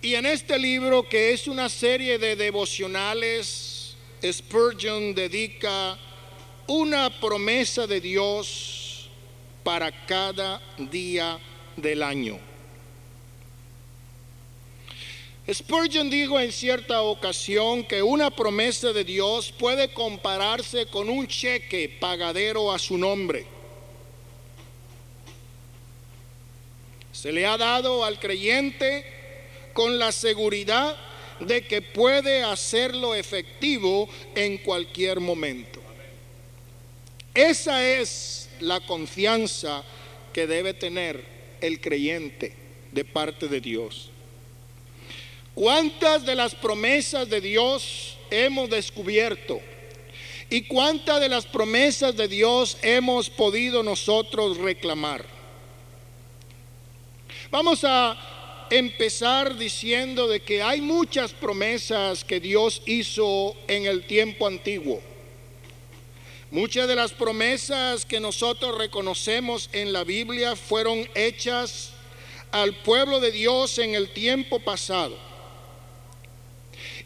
Y 0.01 0.15
en 0.15 0.25
este 0.25 0.58
libro, 0.58 1.08
que 1.08 1.32
es 1.32 1.48
una 1.48 1.70
serie 1.70 2.18
de 2.18 2.36
devocionales, 2.36 3.96
Spurgeon 4.24 5.13
dedica 5.13 5.96
una 6.65 7.12
promesa 7.20 7.86
de 7.86 8.01
Dios 8.01 9.12
para 9.63 10.08
cada 10.08 10.63
día 10.89 11.38
del 11.77 12.01
año. 12.01 12.39
Spurgeon 15.51 16.09
dijo 16.09 16.39
en 16.39 16.51
cierta 16.51 17.03
ocasión 17.03 17.83
que 17.83 18.01
una 18.01 18.31
promesa 18.31 18.91
de 18.93 19.03
Dios 19.03 19.51
puede 19.51 19.93
compararse 19.93 20.87
con 20.87 21.07
un 21.07 21.27
cheque 21.27 21.87
pagadero 21.99 22.71
a 22.71 22.79
su 22.79 22.97
nombre. 22.97 23.45
Se 27.11 27.31
le 27.31 27.45
ha 27.45 27.57
dado 27.57 28.03
al 28.03 28.19
creyente 28.19 29.05
con 29.73 29.99
la 29.99 30.11
seguridad 30.11 30.97
de 31.39 31.67
que 31.67 31.81
puede 31.81 32.41
hacerlo 32.41 33.13
efectivo 33.13 34.09
en 34.33 34.57
cualquier 34.57 35.19
momento. 35.19 35.79
Esa 37.35 37.87
es 37.87 38.49
la 38.61 38.79
confianza 38.79 39.83
que 40.33 40.47
debe 40.47 40.73
tener 40.73 41.23
el 41.61 41.79
creyente 41.81 42.53
de 42.91 43.05
parte 43.05 43.47
de 43.47 43.61
Dios. 43.61 44.09
¿Cuántas 45.55 46.25
de 46.25 46.35
las 46.35 46.53
promesas 46.53 47.29
de 47.29 47.39
Dios 47.39 48.17
hemos 48.29 48.69
descubierto? 48.69 49.62
¿Y 50.50 50.63
cuántas 50.63 51.21
de 51.21 51.29
las 51.29 51.45
promesas 51.45 52.15
de 52.17 52.27
Dios 52.27 52.77
hemos 52.81 53.29
podido 53.29 53.81
nosotros 53.81 54.57
reclamar? 54.57 55.25
Vamos 57.50 57.85
a 57.85 58.67
empezar 58.69 59.57
diciendo 59.57 60.27
de 60.27 60.41
que 60.41 60.62
hay 60.62 60.81
muchas 60.81 61.31
promesas 61.31 62.25
que 62.25 62.41
Dios 62.41 62.81
hizo 62.85 63.55
en 63.69 63.85
el 63.85 64.05
tiempo 64.05 64.47
antiguo. 64.47 65.01
Muchas 66.51 66.85
de 66.89 66.95
las 66.95 67.13
promesas 67.13 68.05
que 68.05 68.19
nosotros 68.19 68.77
reconocemos 68.77 69.69
en 69.71 69.93
la 69.93 70.03
Biblia 70.03 70.57
fueron 70.57 71.09
hechas 71.15 71.91
al 72.51 72.75
pueblo 72.75 73.21
de 73.21 73.31
Dios 73.31 73.79
en 73.79 73.95
el 73.95 74.09
tiempo 74.12 74.59
pasado. 74.59 75.25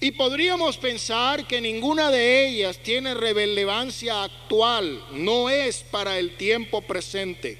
Y 0.01 0.11
podríamos 0.11 0.77
pensar 0.77 1.45
que 1.45 1.59
ninguna 1.59 2.09
de 2.09 2.47
ellas 2.47 2.77
tiene 2.77 3.13
relevancia 3.13 4.23
actual, 4.23 5.03
no 5.11 5.49
es 5.49 5.83
para 5.91 6.17
el 6.17 6.37
tiempo 6.37 6.81
presente. 6.81 7.57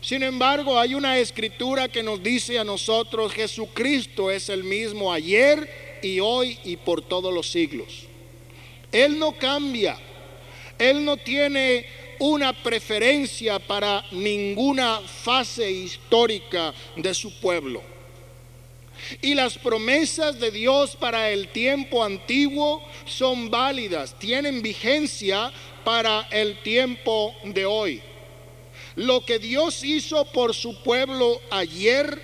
Sin 0.00 0.24
embargo, 0.24 0.80
hay 0.80 0.96
una 0.96 1.18
escritura 1.18 1.88
que 1.88 2.02
nos 2.02 2.20
dice 2.20 2.58
a 2.58 2.64
nosotros, 2.64 3.32
Jesucristo 3.32 4.32
es 4.32 4.48
el 4.48 4.64
mismo 4.64 5.12
ayer 5.12 6.00
y 6.02 6.18
hoy 6.18 6.58
y 6.64 6.76
por 6.76 7.00
todos 7.00 7.32
los 7.32 7.48
siglos. 7.48 8.08
Él 8.90 9.20
no 9.20 9.38
cambia, 9.38 9.96
Él 10.76 11.04
no 11.04 11.16
tiene 11.16 11.86
una 12.18 12.52
preferencia 12.52 13.60
para 13.60 14.04
ninguna 14.10 15.00
fase 15.00 15.70
histórica 15.70 16.74
de 16.96 17.14
su 17.14 17.38
pueblo. 17.38 17.91
Y 19.20 19.34
las 19.34 19.58
promesas 19.58 20.38
de 20.38 20.50
Dios 20.50 20.96
para 20.96 21.30
el 21.30 21.48
tiempo 21.48 22.04
antiguo 22.04 22.82
son 23.04 23.50
válidas, 23.50 24.18
tienen 24.18 24.62
vigencia 24.62 25.52
para 25.84 26.28
el 26.30 26.62
tiempo 26.62 27.34
de 27.44 27.66
hoy. 27.66 28.02
Lo 28.96 29.24
que 29.24 29.38
Dios 29.38 29.82
hizo 29.84 30.24
por 30.26 30.54
su 30.54 30.82
pueblo 30.82 31.40
ayer, 31.50 32.20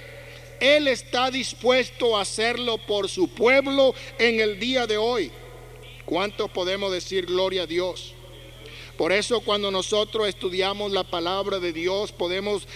Él 0.60 0.88
está 0.88 1.30
dispuesto 1.30 2.16
a 2.16 2.22
hacerlo 2.22 2.78
por 2.78 3.08
su 3.08 3.28
pueblo 3.28 3.94
en 4.18 4.40
el 4.40 4.58
día 4.58 4.86
de 4.86 4.98
hoy. 4.98 5.30
¿Cuántos 6.04 6.50
podemos 6.50 6.92
decir 6.92 7.26
gloria 7.26 7.62
a 7.62 7.66
Dios? 7.66 8.14
Por 8.96 9.12
eso 9.12 9.40
cuando 9.40 9.70
nosotros 9.70 10.26
estudiamos 10.26 10.90
la 10.90 11.04
palabra 11.04 11.60
de 11.60 11.72
Dios 11.72 12.10
podemos 12.10 12.66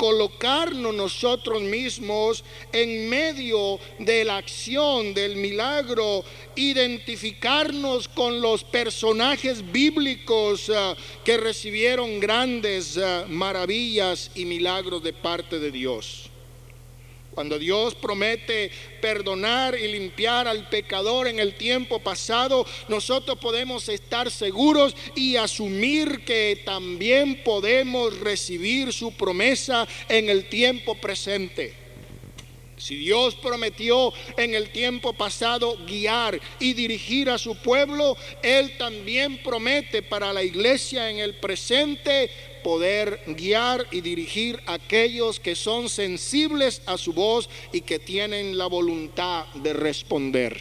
colocarnos 0.00 0.94
nosotros 0.94 1.60
mismos 1.60 2.42
en 2.72 3.10
medio 3.10 3.78
de 3.98 4.24
la 4.24 4.38
acción, 4.38 5.12
del 5.12 5.36
milagro, 5.36 6.24
identificarnos 6.56 8.08
con 8.08 8.40
los 8.40 8.64
personajes 8.64 9.70
bíblicos 9.70 10.70
ah, 10.74 10.96
que 11.22 11.36
recibieron 11.36 12.18
grandes 12.18 12.96
ah, 12.96 13.26
maravillas 13.28 14.30
y 14.34 14.46
milagros 14.46 15.02
de 15.02 15.12
parte 15.12 15.58
de 15.58 15.70
Dios. 15.70 16.29
Cuando 17.34 17.58
Dios 17.58 17.94
promete 17.94 18.70
perdonar 19.00 19.78
y 19.78 19.86
limpiar 19.86 20.48
al 20.48 20.68
pecador 20.68 21.28
en 21.28 21.38
el 21.38 21.54
tiempo 21.54 22.00
pasado, 22.00 22.66
nosotros 22.88 23.38
podemos 23.38 23.88
estar 23.88 24.30
seguros 24.30 24.96
y 25.14 25.36
asumir 25.36 26.24
que 26.24 26.62
también 26.64 27.42
podemos 27.44 28.18
recibir 28.18 28.92
su 28.92 29.12
promesa 29.12 29.86
en 30.08 30.28
el 30.28 30.48
tiempo 30.48 30.96
presente. 30.96 31.80
Si 32.80 32.96
Dios 32.96 33.34
prometió 33.34 34.12
en 34.38 34.54
el 34.54 34.70
tiempo 34.70 35.12
pasado 35.12 35.76
guiar 35.86 36.40
y 36.58 36.72
dirigir 36.72 37.28
a 37.28 37.36
su 37.36 37.54
pueblo, 37.56 38.16
Él 38.42 38.78
también 38.78 39.42
promete 39.42 40.02
para 40.02 40.32
la 40.32 40.42
iglesia 40.42 41.10
en 41.10 41.18
el 41.18 41.34
presente 41.34 42.30
poder 42.62 43.22
guiar 43.26 43.86
y 43.90 44.00
dirigir 44.00 44.60
a 44.66 44.74
aquellos 44.74 45.40
que 45.40 45.54
son 45.54 45.88
sensibles 45.88 46.82
a 46.86 46.96
su 46.98 47.12
voz 47.12 47.48
y 47.72 47.80
que 47.82 47.98
tienen 47.98 48.56
la 48.56 48.66
voluntad 48.66 49.46
de 49.54 49.72
responder. 49.72 50.60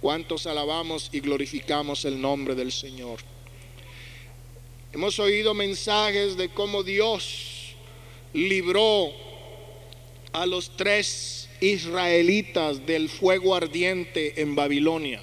¿Cuántos 0.00 0.46
alabamos 0.46 1.10
y 1.12 1.20
glorificamos 1.20 2.04
el 2.04 2.20
nombre 2.20 2.54
del 2.54 2.72
Señor? 2.72 3.20
Hemos 4.92 5.18
oído 5.18 5.52
mensajes 5.54 6.36
de 6.36 6.48
cómo 6.48 6.82
Dios 6.82 7.74
libró 8.32 9.12
a 10.32 10.46
los 10.46 10.76
tres 10.76 11.48
israelitas 11.60 12.86
del 12.86 13.08
fuego 13.08 13.54
ardiente 13.54 14.40
en 14.40 14.54
Babilonia 14.54 15.22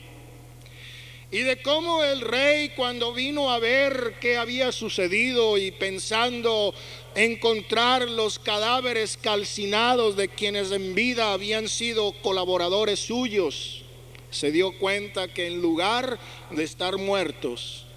y 1.34 1.42
de 1.42 1.60
cómo 1.64 2.04
el 2.04 2.22
rey 2.22 2.70
cuando 2.76 3.12
vino 3.12 3.50
a 3.50 3.58
ver 3.58 4.18
qué 4.22 4.38
había 4.38 4.72
sucedido 4.72 5.58
y 5.58 5.72
pensando 5.72 6.76
encontrar 7.16 8.08
los 8.08 8.38
cadáveres 8.38 9.18
calcinados 9.18 10.16
de 10.16 10.30
quienes 10.30 10.72
en 10.72 10.94
vida 10.94 11.34
habían 11.34 11.70
sido 11.70 12.12
colaboradores 12.22 13.00
suyos, 13.00 13.82
se 14.30 14.52
dio 14.52 14.78
cuenta 14.78 15.28
que 15.28 15.48
en 15.48 15.60
lugar 15.60 16.20
de 16.52 16.64
estar 16.64 16.98
muertos, 16.98 17.88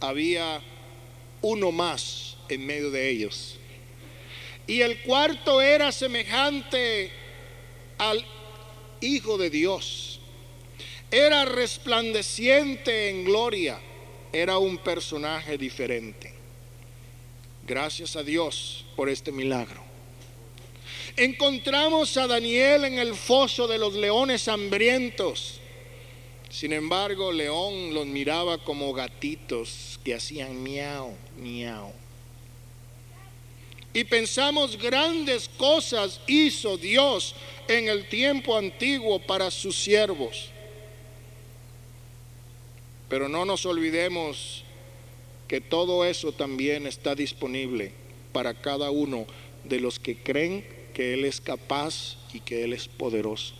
había 0.00 0.60
uno 1.40 1.70
más 1.70 2.36
en 2.48 2.66
medio 2.66 2.90
de 2.90 3.10
ellos. 3.10 3.58
Y 4.66 4.80
el 4.80 5.02
cuarto 5.02 5.62
era 5.62 5.92
semejante 5.92 7.12
al 7.98 8.26
Hijo 9.00 9.38
de 9.38 9.50
Dios 9.50 10.11
era 11.12 11.44
resplandeciente 11.44 13.10
en 13.10 13.24
gloria, 13.24 13.78
era 14.32 14.56
un 14.56 14.78
personaje 14.78 15.58
diferente. 15.58 16.32
Gracias 17.66 18.16
a 18.16 18.22
Dios 18.22 18.86
por 18.96 19.10
este 19.10 19.30
milagro. 19.30 19.84
Encontramos 21.14 22.16
a 22.16 22.26
Daniel 22.26 22.86
en 22.86 22.98
el 22.98 23.14
foso 23.14 23.68
de 23.68 23.78
los 23.78 23.92
leones 23.92 24.48
hambrientos. 24.48 25.60
Sin 26.48 26.72
embargo, 26.72 27.30
León 27.30 27.92
los 27.92 28.06
miraba 28.06 28.56
como 28.56 28.94
gatitos 28.94 30.00
que 30.02 30.14
hacían 30.14 30.62
miau, 30.62 31.14
miau. 31.36 31.92
Y 33.92 34.04
pensamos 34.04 34.78
grandes 34.78 35.50
cosas 35.58 36.22
hizo 36.26 36.78
Dios 36.78 37.34
en 37.68 37.88
el 37.88 38.08
tiempo 38.08 38.56
antiguo 38.56 39.18
para 39.18 39.50
sus 39.50 39.76
siervos. 39.76 40.51
Pero 43.12 43.28
no 43.28 43.44
nos 43.44 43.66
olvidemos 43.66 44.64
que 45.46 45.60
todo 45.60 46.06
eso 46.06 46.32
también 46.32 46.86
está 46.86 47.14
disponible 47.14 47.92
para 48.32 48.54
cada 48.54 48.90
uno 48.90 49.26
de 49.64 49.80
los 49.80 49.98
que 49.98 50.16
creen 50.16 50.66
que 50.94 51.12
Él 51.12 51.26
es 51.26 51.38
capaz 51.38 52.16
y 52.32 52.40
que 52.40 52.64
Él 52.64 52.72
es 52.72 52.88
poderoso. 52.88 53.52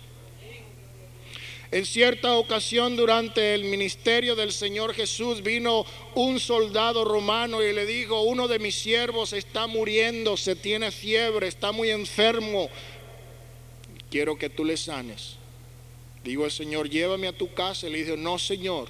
En 1.70 1.84
cierta 1.84 2.32
ocasión 2.36 2.96
durante 2.96 3.54
el 3.54 3.64
ministerio 3.64 4.36
del 4.36 4.52
Señor 4.52 4.94
Jesús 4.94 5.42
vino 5.42 5.84
un 6.14 6.40
soldado 6.40 7.04
romano 7.04 7.62
y 7.62 7.74
le 7.74 7.84
dijo, 7.84 8.22
uno 8.22 8.48
de 8.48 8.58
mis 8.58 8.76
siervos 8.76 9.34
está 9.34 9.66
muriendo, 9.66 10.38
se 10.38 10.56
tiene 10.56 10.90
fiebre, 10.90 11.46
está 11.46 11.72
muy 11.72 11.90
enfermo, 11.90 12.70
quiero 14.10 14.38
que 14.38 14.48
tú 14.48 14.64
le 14.64 14.78
sanes. 14.78 15.36
Digo 16.24 16.46
el 16.46 16.52
Señor, 16.52 16.88
llévame 16.88 17.28
a 17.28 17.36
tu 17.36 17.52
casa. 17.52 17.86
Le 17.88 18.02
dijo, 18.02 18.16
no 18.16 18.38
Señor, 18.38 18.88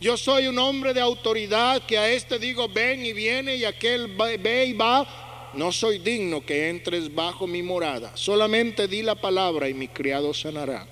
yo 0.00 0.16
soy 0.16 0.46
un 0.46 0.58
hombre 0.58 0.94
de 0.94 1.00
autoridad 1.00 1.84
que 1.84 1.98
a 1.98 2.10
este 2.10 2.38
digo, 2.38 2.68
ven 2.68 3.04
y 3.04 3.12
viene 3.12 3.56
y 3.56 3.64
aquel 3.66 4.08
ve 4.08 4.66
y 4.66 4.72
va. 4.72 5.50
No 5.52 5.72
soy 5.72 5.98
digno 5.98 6.44
que 6.44 6.70
entres 6.70 7.14
bajo 7.14 7.46
mi 7.46 7.62
morada. 7.62 8.16
Solamente 8.16 8.88
di 8.88 9.02
la 9.02 9.14
palabra 9.14 9.68
y 9.68 9.74
mi 9.74 9.88
criado 9.88 10.32
sanará. 10.32 10.86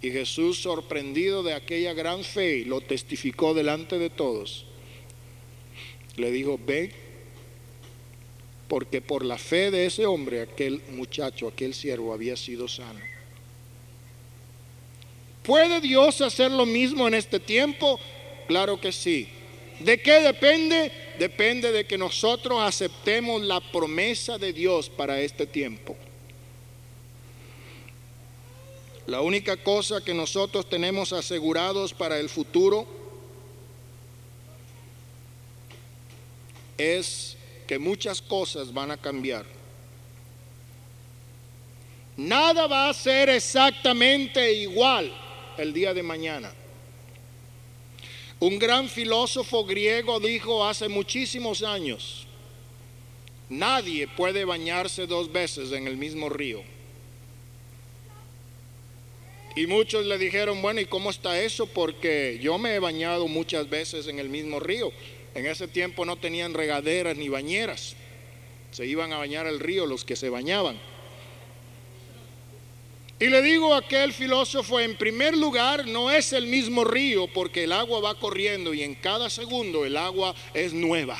Y 0.00 0.10
Jesús, 0.10 0.60
sorprendido 0.60 1.42
de 1.42 1.54
aquella 1.54 1.92
gran 1.92 2.24
fe, 2.24 2.64
lo 2.64 2.80
testificó 2.80 3.54
delante 3.54 3.98
de 3.98 4.10
todos. 4.10 4.64
Le 6.16 6.32
dijo, 6.32 6.58
ven, 6.64 6.92
porque 8.66 9.00
por 9.00 9.24
la 9.24 9.38
fe 9.38 9.70
de 9.70 9.86
ese 9.86 10.06
hombre, 10.06 10.42
aquel 10.42 10.82
muchacho, 10.90 11.46
aquel 11.46 11.74
siervo 11.74 12.12
había 12.12 12.36
sido 12.36 12.66
sano. 12.66 13.17
¿Puede 15.48 15.80
Dios 15.80 16.20
hacer 16.20 16.50
lo 16.50 16.66
mismo 16.66 17.08
en 17.08 17.14
este 17.14 17.40
tiempo? 17.40 17.98
Claro 18.48 18.78
que 18.78 18.92
sí. 18.92 19.26
¿De 19.80 19.98
qué 19.98 20.20
depende? 20.20 20.92
Depende 21.18 21.72
de 21.72 21.86
que 21.86 21.96
nosotros 21.96 22.60
aceptemos 22.60 23.40
la 23.40 23.58
promesa 23.58 24.36
de 24.36 24.52
Dios 24.52 24.90
para 24.90 25.18
este 25.22 25.46
tiempo. 25.46 25.96
La 29.06 29.22
única 29.22 29.56
cosa 29.56 30.04
que 30.04 30.12
nosotros 30.12 30.68
tenemos 30.68 31.14
asegurados 31.14 31.94
para 31.94 32.18
el 32.18 32.28
futuro 32.28 32.86
es 36.76 37.38
que 37.66 37.78
muchas 37.78 38.20
cosas 38.20 38.74
van 38.74 38.90
a 38.90 38.98
cambiar. 38.98 39.46
Nada 42.18 42.66
va 42.66 42.90
a 42.90 42.92
ser 42.92 43.30
exactamente 43.30 44.52
igual 44.52 45.10
el 45.62 45.72
día 45.72 45.94
de 45.94 46.02
mañana. 46.02 46.52
Un 48.40 48.58
gran 48.58 48.88
filósofo 48.88 49.64
griego 49.64 50.20
dijo 50.20 50.64
hace 50.64 50.88
muchísimos 50.88 51.62
años, 51.62 52.26
nadie 53.48 54.06
puede 54.06 54.44
bañarse 54.44 55.06
dos 55.06 55.32
veces 55.32 55.72
en 55.72 55.88
el 55.88 55.96
mismo 55.96 56.28
río. 56.28 56.62
Y 59.56 59.66
muchos 59.66 60.06
le 60.06 60.18
dijeron, 60.18 60.62
bueno, 60.62 60.80
¿y 60.80 60.86
cómo 60.86 61.10
está 61.10 61.40
eso? 61.40 61.66
Porque 61.66 62.38
yo 62.40 62.58
me 62.58 62.76
he 62.76 62.78
bañado 62.78 63.26
muchas 63.26 63.68
veces 63.68 64.06
en 64.06 64.20
el 64.20 64.28
mismo 64.28 64.60
río. 64.60 64.92
En 65.34 65.46
ese 65.46 65.66
tiempo 65.66 66.04
no 66.04 66.16
tenían 66.16 66.54
regaderas 66.54 67.16
ni 67.16 67.28
bañeras. 67.28 67.96
Se 68.70 68.86
iban 68.86 69.12
a 69.12 69.18
bañar 69.18 69.48
al 69.48 69.58
río 69.58 69.86
los 69.86 70.04
que 70.04 70.14
se 70.14 70.28
bañaban. 70.28 70.78
Y 73.20 73.26
le 73.26 73.42
digo 73.42 73.74
a 73.74 73.78
aquel 73.78 74.12
filósofo, 74.12 74.78
en 74.78 74.96
primer 74.96 75.36
lugar, 75.36 75.86
no 75.86 76.10
es 76.10 76.32
el 76.32 76.46
mismo 76.46 76.84
río 76.84 77.26
porque 77.26 77.64
el 77.64 77.72
agua 77.72 78.00
va 78.00 78.14
corriendo 78.14 78.72
y 78.72 78.82
en 78.82 78.94
cada 78.94 79.28
segundo 79.28 79.84
el 79.84 79.96
agua 79.96 80.34
es 80.54 80.72
nueva. 80.72 81.18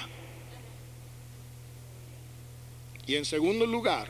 Y 3.06 3.16
en 3.16 3.24
segundo 3.24 3.66
lugar, 3.66 4.08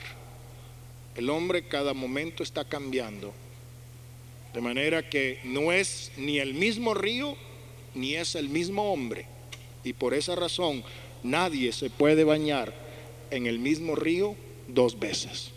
el 1.15 1.31
hombre 1.31 1.67
cada 1.67 1.95
momento 1.95 2.43
está 2.43 2.65
cambiando 2.65 3.33
de 4.53 4.61
manera 4.61 5.09
que 5.09 5.41
no 5.45 5.73
es 5.73 6.11
ni 6.17 6.39
el 6.39 6.55
mismo 6.55 6.95
río 6.95 7.37
ni 7.95 8.15
es 8.15 8.35
el 8.35 8.49
mismo 8.49 8.93
hombre. 8.93 9.27
Y 9.85 9.93
por 9.93 10.15
esa 10.15 10.35
razón 10.35 10.83
nadie 11.23 11.73
se 11.73 11.91
puede 11.91 12.25
bañar 12.25 12.75
en 13.31 13.47
el 13.47 13.59
mismo 13.59 13.95
río 13.95 14.35
dos 14.67 14.99
veces. 14.99 15.53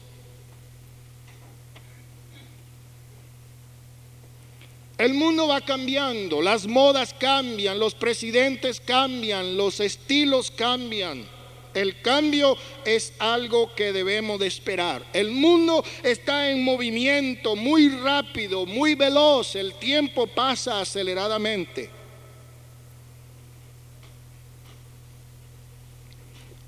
El 5.01 5.15
mundo 5.15 5.47
va 5.47 5.61
cambiando, 5.61 6.43
las 6.43 6.67
modas 6.67 7.15
cambian, 7.15 7.79
los 7.79 7.95
presidentes 7.95 8.79
cambian, 8.79 9.57
los 9.57 9.79
estilos 9.79 10.51
cambian. 10.51 11.27
El 11.73 12.01
cambio 12.03 12.55
es 12.85 13.11
algo 13.17 13.73
que 13.73 13.93
debemos 13.93 14.39
de 14.39 14.45
esperar. 14.45 15.03
El 15.11 15.31
mundo 15.31 15.83
está 16.03 16.51
en 16.51 16.63
movimiento 16.63 17.55
muy 17.55 17.89
rápido, 17.89 18.67
muy 18.67 18.93
veloz. 18.93 19.55
El 19.55 19.73
tiempo 19.73 20.27
pasa 20.27 20.79
aceleradamente. 20.79 21.89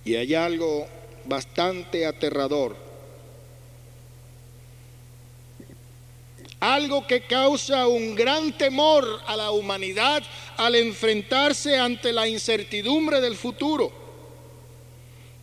Y 0.06 0.16
hay 0.16 0.34
algo 0.34 0.88
bastante 1.26 2.08
aterrador. 2.08 2.83
Algo 6.64 7.06
que 7.06 7.24
causa 7.24 7.88
un 7.88 8.16
gran 8.16 8.58
temor 8.58 9.22
a 9.28 9.36
la 9.36 9.52
humanidad 9.52 10.24
al 10.56 10.76
enfrentarse 10.76 11.78
ante 11.78 12.14
la 12.14 12.26
incertidumbre 12.26 13.20
del 13.20 13.36
futuro. 13.36 13.92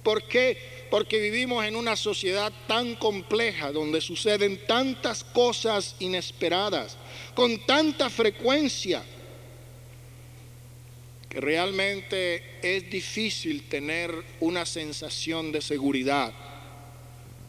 ¿Por 0.02 0.26
qué? 0.28 0.86
Porque 0.90 1.20
vivimos 1.20 1.62
en 1.66 1.76
una 1.76 1.94
sociedad 1.94 2.50
tan 2.66 2.94
compleja 2.94 3.70
donde 3.70 4.00
suceden 4.00 4.66
tantas 4.66 5.22
cosas 5.22 5.94
inesperadas, 5.98 6.96
con 7.34 7.66
tanta 7.66 8.08
frecuencia, 8.08 9.02
que 11.28 11.38
realmente 11.38 12.60
es 12.62 12.90
difícil 12.90 13.68
tener 13.68 14.10
una 14.40 14.64
sensación 14.64 15.52
de 15.52 15.60
seguridad 15.60 16.32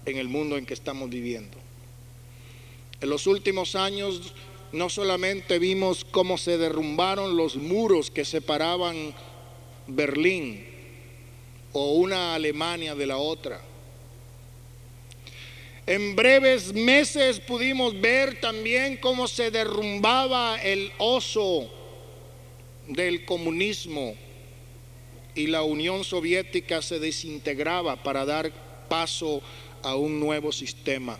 en 0.06 0.18
el 0.18 0.28
mundo 0.28 0.58
en 0.58 0.66
que 0.66 0.74
estamos 0.74 1.10
viviendo. 1.10 1.61
En 3.02 3.10
los 3.10 3.26
últimos 3.26 3.76
años 3.76 4.34
no 4.72 4.90
solamente 4.90 5.58
vimos 5.58 6.06
cómo 6.06 6.38
se 6.38 6.58
derrumbaron 6.58 7.36
los 7.36 7.56
muros 7.56 8.12
que 8.12 8.24
separaban 8.24 9.14
Berlín 9.88 10.66
o 11.74 11.94
una 11.94 12.36
Alemania 12.36 12.94
de 12.94 13.08
la 13.08 13.18
otra. 13.18 13.62
En 15.88 16.16
breves 16.16 16.74
meses 16.74 17.40
pudimos 17.40 18.00
ver 18.00 18.40
también 18.40 18.98
cómo 18.98 19.28
se 19.28 19.50
derrumbaba 19.50 20.62
el 20.62 20.92
oso 21.00 21.70
del 22.88 23.26
comunismo 23.26 24.16
y 25.34 25.48
la 25.48 25.64
Unión 25.64 26.04
Soviética 26.04 26.82
se 26.84 27.00
desintegraba 27.00 28.04
para 28.04 28.26
dar 28.26 28.52
paso 28.88 29.42
a 29.82 29.96
un 29.96 30.20
nuevo 30.20 30.52
sistema. 30.52 31.18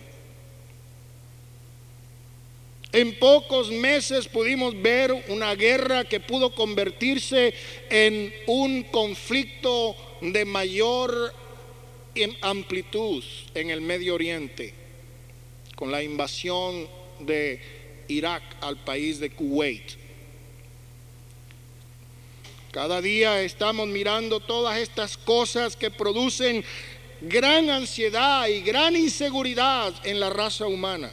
En 2.94 3.18
pocos 3.18 3.72
meses 3.72 4.28
pudimos 4.28 4.80
ver 4.82 5.14
una 5.30 5.56
guerra 5.56 6.04
que 6.04 6.20
pudo 6.20 6.54
convertirse 6.54 7.54
en 7.90 8.34
un 8.48 8.84
conflicto 8.84 9.96
de 10.20 10.44
mayor 10.44 11.34
amplitud 12.42 13.24
en 13.54 13.70
el 13.70 13.80
Medio 13.80 14.16
Oriente, 14.16 14.74
con 15.76 15.90
la 15.90 16.04
invasión 16.04 16.88
de 17.22 17.62
Irak 18.10 18.44
al 18.60 18.84
país 18.84 19.20
de 19.22 19.32
Kuwait. 19.32 19.94
Cada 22.72 23.02
día 23.02 23.42
estamos 23.42 23.88
mirando 23.88 24.42
todas 24.42 24.80
estas 24.80 25.18
cosas 25.18 25.78
que 25.78 25.92
producen 25.92 26.64
gran 27.22 27.70
ansiedad 27.70 28.48
y 28.48 28.62
gran 28.62 28.96
inseguridad 28.98 29.94
en 30.06 30.20
la 30.20 30.30
raza 30.30 30.68
humana. 30.68 31.12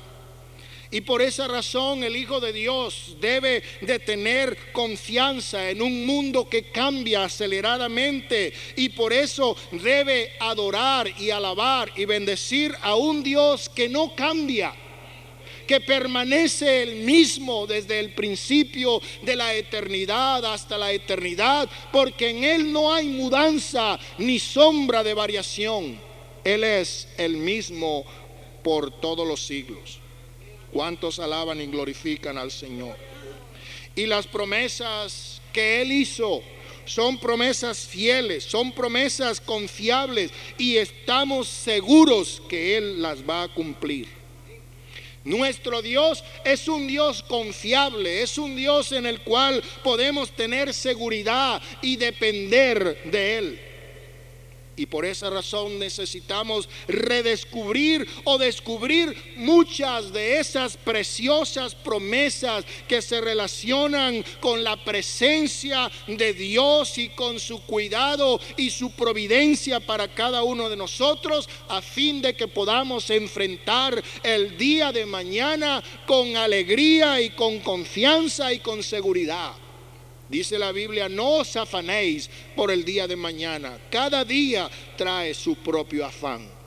Y 0.90 1.02
por 1.02 1.20
esa 1.20 1.46
razón 1.46 2.02
el 2.02 2.16
Hijo 2.16 2.40
de 2.40 2.52
Dios 2.52 3.16
debe 3.20 3.62
de 3.82 3.98
tener 3.98 4.72
confianza 4.72 5.68
en 5.68 5.82
un 5.82 6.06
mundo 6.06 6.48
que 6.48 6.70
cambia 6.70 7.24
aceleradamente 7.24 8.54
y 8.76 8.88
por 8.90 9.12
eso 9.12 9.54
debe 9.72 10.32
adorar 10.40 11.08
y 11.20 11.30
alabar 11.30 11.92
y 11.94 12.06
bendecir 12.06 12.74
a 12.80 12.94
un 12.94 13.22
Dios 13.22 13.68
que 13.68 13.88
no 13.88 14.14
cambia 14.14 14.74
que 15.66 15.82
permanece 15.82 16.82
el 16.82 17.04
mismo 17.04 17.66
desde 17.66 18.00
el 18.00 18.14
principio 18.14 19.02
de 19.20 19.36
la 19.36 19.54
eternidad 19.54 20.42
hasta 20.46 20.78
la 20.78 20.92
eternidad, 20.92 21.68
porque 21.92 22.30
en 22.30 22.42
Él 22.42 22.72
no 22.72 22.90
hay 22.90 23.06
mudanza 23.08 23.98
ni 24.16 24.38
sombra 24.38 25.04
de 25.04 25.12
variación. 25.12 26.00
Él 26.42 26.64
es 26.64 27.06
el 27.18 27.36
mismo 27.36 28.06
por 28.64 28.98
todos 28.98 29.28
los 29.28 29.42
siglos. 29.46 30.00
¿Cuántos 30.72 31.18
alaban 31.18 31.60
y 31.60 31.66
glorifican 31.66 32.36
al 32.38 32.50
Señor? 32.50 32.96
Y 33.94 34.06
las 34.06 34.26
promesas 34.26 35.40
que 35.52 35.82
Él 35.82 35.92
hizo 35.92 36.42
son 36.84 37.18
promesas 37.18 37.86
fieles, 37.86 38.44
son 38.44 38.72
promesas 38.72 39.40
confiables 39.40 40.30
y 40.56 40.76
estamos 40.76 41.48
seguros 41.48 42.42
que 42.48 42.76
Él 42.76 43.02
las 43.02 43.28
va 43.28 43.44
a 43.44 43.48
cumplir. 43.48 44.08
Nuestro 45.24 45.82
Dios 45.82 46.24
es 46.44 46.68
un 46.68 46.86
Dios 46.86 47.22
confiable, 47.22 48.22
es 48.22 48.38
un 48.38 48.56
Dios 48.56 48.92
en 48.92 49.04
el 49.04 49.20
cual 49.20 49.62
podemos 49.82 50.30
tener 50.30 50.72
seguridad 50.72 51.60
y 51.82 51.96
depender 51.96 53.02
de 53.04 53.38
Él. 53.38 53.67
Y 54.78 54.86
por 54.86 55.04
esa 55.04 55.28
razón 55.30 55.78
necesitamos 55.78 56.68
redescubrir 56.86 58.08
o 58.24 58.38
descubrir 58.38 59.34
muchas 59.36 60.12
de 60.12 60.38
esas 60.38 60.76
preciosas 60.76 61.74
promesas 61.74 62.64
que 62.86 63.02
se 63.02 63.20
relacionan 63.20 64.24
con 64.40 64.62
la 64.62 64.82
presencia 64.84 65.90
de 66.06 66.32
Dios 66.32 66.96
y 66.98 67.08
con 67.10 67.40
su 67.40 67.62
cuidado 67.62 68.40
y 68.56 68.70
su 68.70 68.92
providencia 68.92 69.80
para 69.80 70.08
cada 70.08 70.42
uno 70.42 70.68
de 70.68 70.76
nosotros 70.76 71.48
a 71.68 71.82
fin 71.82 72.22
de 72.22 72.34
que 72.34 72.48
podamos 72.48 73.10
enfrentar 73.10 74.02
el 74.22 74.56
día 74.56 74.92
de 74.92 75.06
mañana 75.06 75.82
con 76.06 76.36
alegría 76.36 77.20
y 77.20 77.30
con 77.30 77.58
confianza 77.60 78.52
y 78.52 78.60
con 78.60 78.82
seguridad. 78.82 79.67
Dice 80.28 80.58
la 80.58 80.72
Biblia, 80.72 81.08
no 81.08 81.36
os 81.38 81.56
afanéis 81.56 82.28
por 82.54 82.70
el 82.70 82.84
día 82.84 83.06
de 83.06 83.16
mañana. 83.16 83.78
Cada 83.90 84.24
día 84.24 84.70
trae 84.96 85.32
su 85.32 85.56
propio 85.56 86.04
afán. 86.04 86.58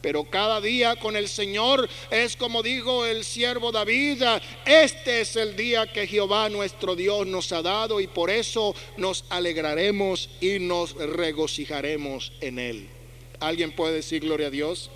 Pero 0.00 0.24
cada 0.24 0.60
día 0.60 0.96
con 0.96 1.16
el 1.16 1.28
Señor 1.28 1.88
es 2.10 2.36
como 2.36 2.62
dijo 2.62 3.06
el 3.06 3.24
siervo 3.24 3.72
David, 3.72 4.22
este 4.64 5.22
es 5.22 5.34
el 5.36 5.56
día 5.56 5.90
que 5.90 6.06
Jehová 6.06 6.48
nuestro 6.48 6.94
Dios 6.94 7.26
nos 7.26 7.50
ha 7.52 7.62
dado 7.62 8.00
y 8.00 8.06
por 8.06 8.30
eso 8.30 8.74
nos 8.96 9.24
alegraremos 9.30 10.30
y 10.40 10.58
nos 10.58 10.94
regocijaremos 10.94 12.32
en 12.40 12.58
él. 12.58 12.88
¿Alguien 13.40 13.72
puede 13.72 13.94
decir 13.94 14.22
gloria 14.22 14.46
a 14.48 14.50
Dios? 14.50 14.90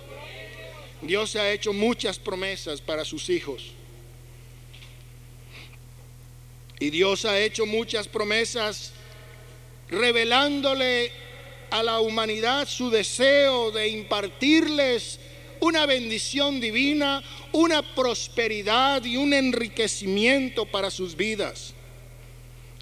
Dios 1.01 1.35
ha 1.35 1.51
hecho 1.51 1.73
muchas 1.73 2.19
promesas 2.19 2.79
para 2.79 3.03
sus 3.03 3.29
hijos. 3.29 3.73
Y 6.81 6.89
Dios 6.89 7.25
ha 7.25 7.39
hecho 7.39 7.67
muchas 7.67 8.07
promesas 8.07 8.91
revelándole 9.87 11.11
a 11.69 11.83
la 11.83 11.99
humanidad 11.99 12.67
su 12.67 12.89
deseo 12.89 13.69
de 13.69 13.87
impartirles 13.89 15.19
una 15.59 15.85
bendición 15.85 16.59
divina, 16.59 17.21
una 17.51 17.83
prosperidad 17.83 19.05
y 19.05 19.15
un 19.15 19.31
enriquecimiento 19.31 20.65
para 20.65 20.89
sus 20.89 21.15
vidas. 21.15 21.75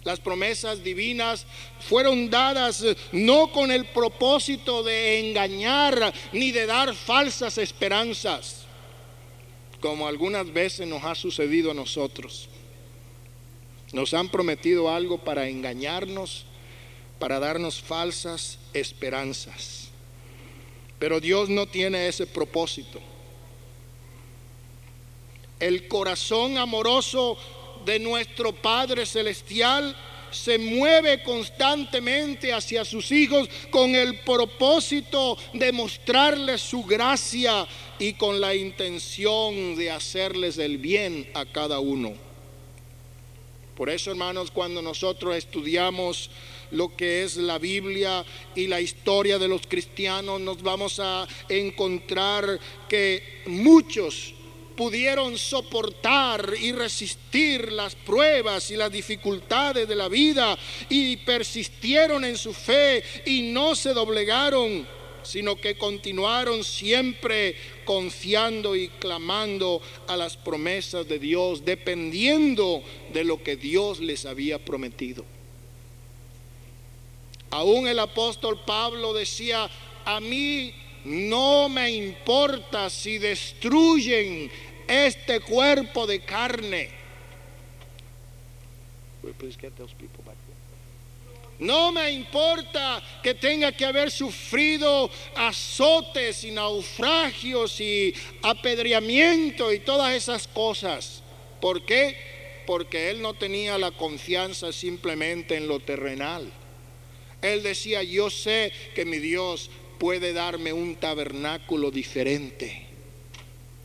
Las 0.06 0.22
promesas 0.22 0.82
divinas 0.82 1.46
fueron 1.82 2.30
dadas 2.30 2.86
no 3.12 3.52
con 3.52 3.70
el 3.70 3.84
propósito 3.84 4.82
de 4.82 5.28
engañar 5.28 6.14
ni 6.32 6.54
de 6.54 6.66
dar 6.66 6.96
falsas 6.96 7.58
esperanzas, 7.58 8.64
como 9.82 10.08
algunas 10.08 10.50
veces 10.54 10.88
nos 10.88 11.04
ha 11.04 11.16
sucedido 11.16 11.72
a 11.72 11.74
nosotros. 11.74 12.48
Nos 13.92 14.14
han 14.14 14.30
prometido 14.30 14.90
algo 14.90 15.18
para 15.18 15.48
engañarnos, 15.48 16.46
para 17.18 17.40
darnos 17.40 17.82
falsas 17.82 18.60
esperanzas. 18.74 19.90
Pero 21.00 21.20
Dios 21.20 21.50
no 21.50 21.66
tiene 21.66 22.08
ese 22.08 22.28
propósito. 22.28 23.00
El 25.60 25.88
corazón 25.88 26.58
amoroso 26.58 27.38
de 27.86 28.00
nuestro 28.00 28.54
Padre 28.54 29.06
Celestial 29.06 29.96
se 30.32 30.58
mueve 30.58 31.24
constantemente 31.24 32.54
hacia 32.54 32.86
sus 32.86 33.12
hijos 33.12 33.50
con 33.72 33.96
el 33.96 34.20
propósito 34.20 35.38
de 35.54 35.72
mostrarles 35.72 36.62
su 36.62 36.84
gracia 36.84 37.68
y 37.98 38.14
con 38.14 38.40
la 38.40 38.54
intención 38.54 39.76
de 39.76 39.92
hacerles 39.92 40.58
el 40.58 40.78
bien 40.78 41.30
a 41.34 41.46
cada 41.46 41.80
uno. 41.80 42.29
Por 43.80 43.90
eso, 43.90 44.12
hermanos, 44.12 44.52
cuando 44.52 44.82
nosotros 44.82 45.38
estudiamos 45.38 46.30
lo 46.72 46.98
que 46.98 47.24
es 47.24 47.38
la 47.38 47.58
Biblia 47.58 48.26
y 48.54 48.68
la 48.68 48.82
historia 48.82 49.40
de 49.40 49.48
los 49.48 49.68
cristianos, 49.68 50.42
nos 50.42 50.62
vamos 50.62 51.00
a 51.00 51.26
encontrar 51.48 52.60
que 52.90 53.44
muchos 53.46 54.34
pudieron 54.76 55.38
soportar 55.38 56.56
y 56.60 56.74
resistir 56.74 57.72
las 57.72 57.96
pruebas 57.96 58.70
y 58.70 58.76
las 58.76 58.92
dificultades 58.92 59.88
de 59.88 59.96
la 59.96 60.10
vida 60.10 60.58
y 60.90 61.16
persistieron 61.16 62.26
en 62.26 62.38
su 62.38 62.54
fe 62.54 63.02
y 63.26 63.44
no 63.44 63.76
se 63.76 63.94
doblegaron 63.94 64.86
sino 65.30 65.62
que 65.62 65.78
continuaron 65.78 66.64
siempre 66.64 67.56
confiando 67.86 68.76
y 68.76 68.88
clamando 68.88 69.80
a 70.08 70.18
las 70.18 70.36
promesas 70.36 71.08
de 71.08 71.20
Dios, 71.20 71.64
dependiendo 71.64 72.84
de 73.14 73.24
lo 73.24 73.44
que 73.44 73.56
Dios 73.56 74.00
les 74.00 74.26
había 74.26 74.58
prometido. 74.58 75.24
Aún 77.52 77.88
el 77.88 78.00
apóstol 78.00 78.60
Pablo 78.66 79.14
decía, 79.14 79.70
a 80.06 80.20
mí 80.20 80.74
no 81.06 81.70
me 81.70 81.92
importa 81.92 82.90
si 82.90 83.20
destruyen 83.20 84.52
este 84.88 85.40
cuerpo 85.42 86.08
de 86.08 86.22
carne. 86.22 86.90
No 91.60 91.92
me 91.92 92.10
importa 92.12 93.04
que 93.22 93.34
tenga 93.34 93.74
que 93.74 93.86
haber 93.86 94.12
sufrido 94.12 95.10
azotes 95.36 96.46
y 96.46 96.52
naufragios 96.52 97.82
y 97.82 98.14
apedreamiento 98.42 99.74
y 99.74 99.80
todas 99.80 100.14
esas 100.14 100.48
cosas. 100.48 101.22
¿Por 101.60 101.86
qué? 101.86 102.64
Porque 102.66 103.10
él 103.10 103.22
no 103.22 103.34
tenía 103.34 103.78
la 103.78 103.92
confianza 103.92 104.72
simplemente 104.72 105.58
en 105.58 105.68
lo 105.68 105.82
terrenal. 105.82 106.50
Él 107.42 107.62
decía, 107.62 108.04
yo 108.04 108.30
sé 108.30 108.72
que 108.96 109.04
mi 109.04 109.18
Dios 109.18 109.70
puede 109.98 110.32
darme 110.32 110.72
un 110.72 110.96
tabernáculo 110.96 111.92
diferente. 111.92 112.86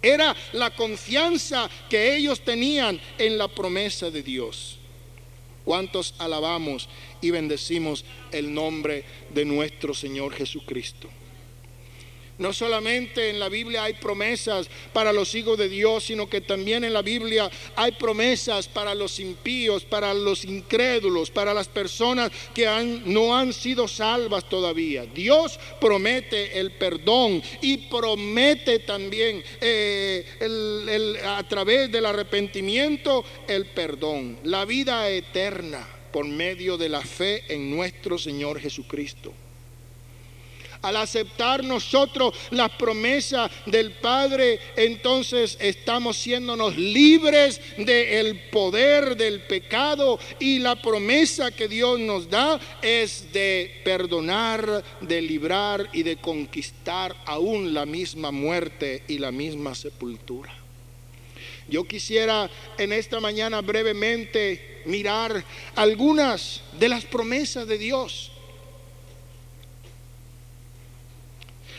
Era 0.00 0.36
la 0.52 0.70
confianza 0.70 1.68
que 1.90 2.14
ellos 2.14 2.40
tenían 2.40 3.00
en 3.18 3.36
la 3.36 3.48
promesa 3.48 4.10
de 4.10 4.22
Dios. 4.22 4.78
¿Cuántos 5.64 6.14
alabamos 6.18 6.88
y 7.20 7.30
bendecimos 7.30 8.04
el 8.32 8.52
nombre 8.52 9.04
de 9.32 9.44
nuestro 9.44 9.94
Señor 9.94 10.34
Jesucristo? 10.34 11.08
No 12.36 12.52
solamente 12.52 13.30
en 13.30 13.38
la 13.38 13.48
Biblia 13.48 13.84
hay 13.84 13.94
promesas 13.94 14.68
para 14.92 15.12
los 15.12 15.34
hijos 15.36 15.56
de 15.56 15.68
Dios, 15.68 16.04
sino 16.04 16.28
que 16.28 16.40
también 16.40 16.82
en 16.82 16.92
la 16.92 17.02
Biblia 17.02 17.48
hay 17.76 17.92
promesas 17.92 18.66
para 18.66 18.92
los 18.92 19.20
impíos, 19.20 19.84
para 19.84 20.12
los 20.12 20.44
incrédulos, 20.44 21.30
para 21.30 21.54
las 21.54 21.68
personas 21.68 22.32
que 22.52 22.66
no 23.04 23.36
han 23.36 23.52
sido 23.52 23.86
salvas 23.86 24.48
todavía. 24.48 25.06
Dios 25.06 25.60
promete 25.80 26.58
el 26.58 26.72
perdón 26.72 27.40
y 27.60 27.76
promete 27.88 28.80
también 28.80 29.42
eh, 29.60 31.20
a 31.24 31.42
través 31.48 31.92
del 31.92 32.06
arrepentimiento 32.06 33.24
el 33.46 33.66
perdón, 33.66 34.38
la 34.42 34.64
vida 34.64 35.08
eterna 35.08 35.86
por 36.10 36.26
medio 36.26 36.76
de 36.76 36.88
la 36.88 37.00
fe 37.00 37.44
en 37.48 37.70
nuestro 37.70 38.18
Señor 38.18 38.60
Jesucristo 38.60 39.32
al 40.84 40.96
aceptar 40.96 41.64
nosotros 41.64 42.34
la 42.50 42.68
promesa 42.68 43.50
del 43.66 43.92
Padre, 43.92 44.60
entonces 44.76 45.56
estamos 45.58 46.18
siéndonos 46.18 46.76
libres 46.76 47.60
del 47.78 48.38
poder 48.50 49.16
del 49.16 49.40
pecado 49.40 50.18
y 50.38 50.58
la 50.58 50.76
promesa 50.76 51.50
que 51.50 51.68
Dios 51.68 51.98
nos 51.98 52.28
da 52.28 52.60
es 52.82 53.32
de 53.32 53.80
perdonar, 53.82 54.84
de 55.00 55.22
librar 55.22 55.88
y 55.92 56.02
de 56.02 56.16
conquistar 56.16 57.16
aún 57.24 57.72
la 57.72 57.86
misma 57.86 58.30
muerte 58.30 59.02
y 59.08 59.18
la 59.18 59.32
misma 59.32 59.74
sepultura. 59.74 60.52
Yo 61.66 61.84
quisiera 61.84 62.50
en 62.76 62.92
esta 62.92 63.20
mañana 63.20 63.62
brevemente 63.62 64.82
mirar 64.84 65.42
algunas 65.74 66.60
de 66.78 66.90
las 66.90 67.06
promesas 67.06 67.66
de 67.66 67.78
Dios 67.78 68.32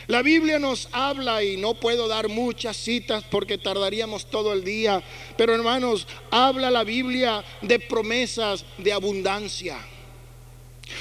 La 0.08 0.22
Biblia 0.22 0.60
nos 0.60 0.88
habla 0.92 1.44
y 1.44 1.58
no 1.58 1.74
puedo 1.74 2.08
dar 2.08 2.30
muchas 2.30 2.78
citas 2.78 3.24
porque 3.30 3.58
tardaríamos 3.58 4.28
todo 4.28 4.54
el 4.54 4.64
día, 4.64 5.02
pero 5.36 5.56
hermanos, 5.56 6.08
habla 6.30 6.70
la 6.70 6.84
Biblia 6.84 7.44
de 7.62 7.80
promesas 7.80 8.66
de 8.78 8.94
abundancia. 8.94 9.80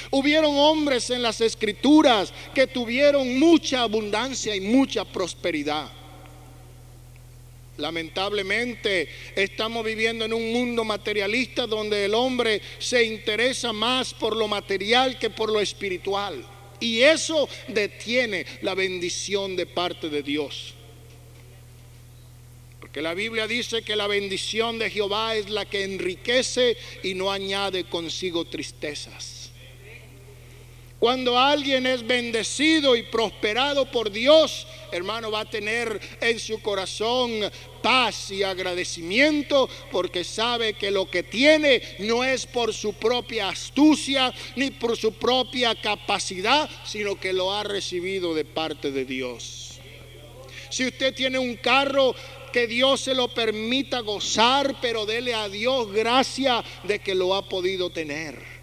Hubieron 0.09 0.57
hombres 0.57 1.11
en 1.11 1.21
las 1.21 1.39
escrituras 1.41 2.33
que 2.55 2.65
tuvieron 2.65 3.37
mucha 3.37 3.83
abundancia 3.83 4.55
y 4.55 4.61
mucha 4.61 5.05
prosperidad. 5.05 5.91
Lamentablemente 7.77 9.09
estamos 9.35 9.85
viviendo 9.85 10.25
en 10.25 10.33
un 10.33 10.51
mundo 10.53 10.83
materialista 10.83 11.67
donde 11.67 12.05
el 12.05 12.15
hombre 12.15 12.61
se 12.79 13.03
interesa 13.03 13.73
más 13.73 14.13
por 14.13 14.35
lo 14.35 14.47
material 14.47 15.19
que 15.19 15.29
por 15.29 15.51
lo 15.51 15.59
espiritual. 15.59 16.43
Y 16.79 17.01
eso 17.01 17.47
detiene 17.67 18.45
la 18.61 18.75
bendición 18.75 19.55
de 19.55 19.65
parte 19.65 20.09
de 20.09 20.23
Dios. 20.23 20.73
que 22.91 23.01
la 23.01 23.13
Biblia 23.13 23.45
dice 23.45 23.81
que 23.81 23.93
la 23.93 24.07
bendición 24.07 24.79
de 24.79 24.89
Jehová 24.89 25.35
es 25.35 25.49
la 25.49 25.65
que 25.65 25.83
enriquece 25.83 26.77
y 27.03 27.13
no 27.13 27.29
añade 27.29 27.83
consigo 27.83 28.45
tristezas. 28.45 29.34
Cuando 31.05 31.37
alguien 31.37 31.85
es 31.85 32.07
bendecido 32.07 32.95
y 32.95 33.03
prosperado 33.03 33.85
por 33.91 34.09
Dios, 34.09 34.65
hermano, 34.91 35.29
va 35.29 35.41
a 35.41 35.45
tener 35.45 36.01
en 36.19 36.39
su 36.39 36.59
corazón 36.63 37.29
paz 37.83 38.31
y 38.31 38.41
agradecimiento 38.41 39.69
porque 39.91 40.23
sabe 40.23 40.73
que 40.73 40.89
lo 40.89 41.07
que 41.07 41.21
tiene 41.21 41.79
no 41.99 42.23
es 42.23 42.47
por 42.47 42.73
su 42.73 42.93
propia 42.93 43.49
astucia 43.49 44.33
ni 44.55 44.71
por 44.71 44.97
su 44.97 45.13
propia 45.13 45.75
capacidad, 45.75 46.67
sino 46.83 47.19
que 47.19 47.33
lo 47.33 47.53
ha 47.53 47.63
recibido 47.63 48.33
de 48.33 48.43
parte 48.43 48.89
de 48.89 49.05
Dios. 49.05 49.77
Si 50.71 50.87
usted 50.87 51.13
tiene 51.13 51.37
un 51.37 51.55
carro, 51.57 52.15
que 52.51 52.65
Dios 52.65 53.01
se 53.01 53.13
lo 53.13 53.27
permita 53.27 53.99
gozar, 53.99 54.77
pero 54.81 55.05
dele 55.05 55.35
a 55.35 55.49
Dios 55.49 55.91
gracia 55.91 56.63
de 56.83 56.97
que 56.97 57.13
lo 57.13 57.35
ha 57.35 57.47
podido 57.47 57.91
tener. 57.91 58.54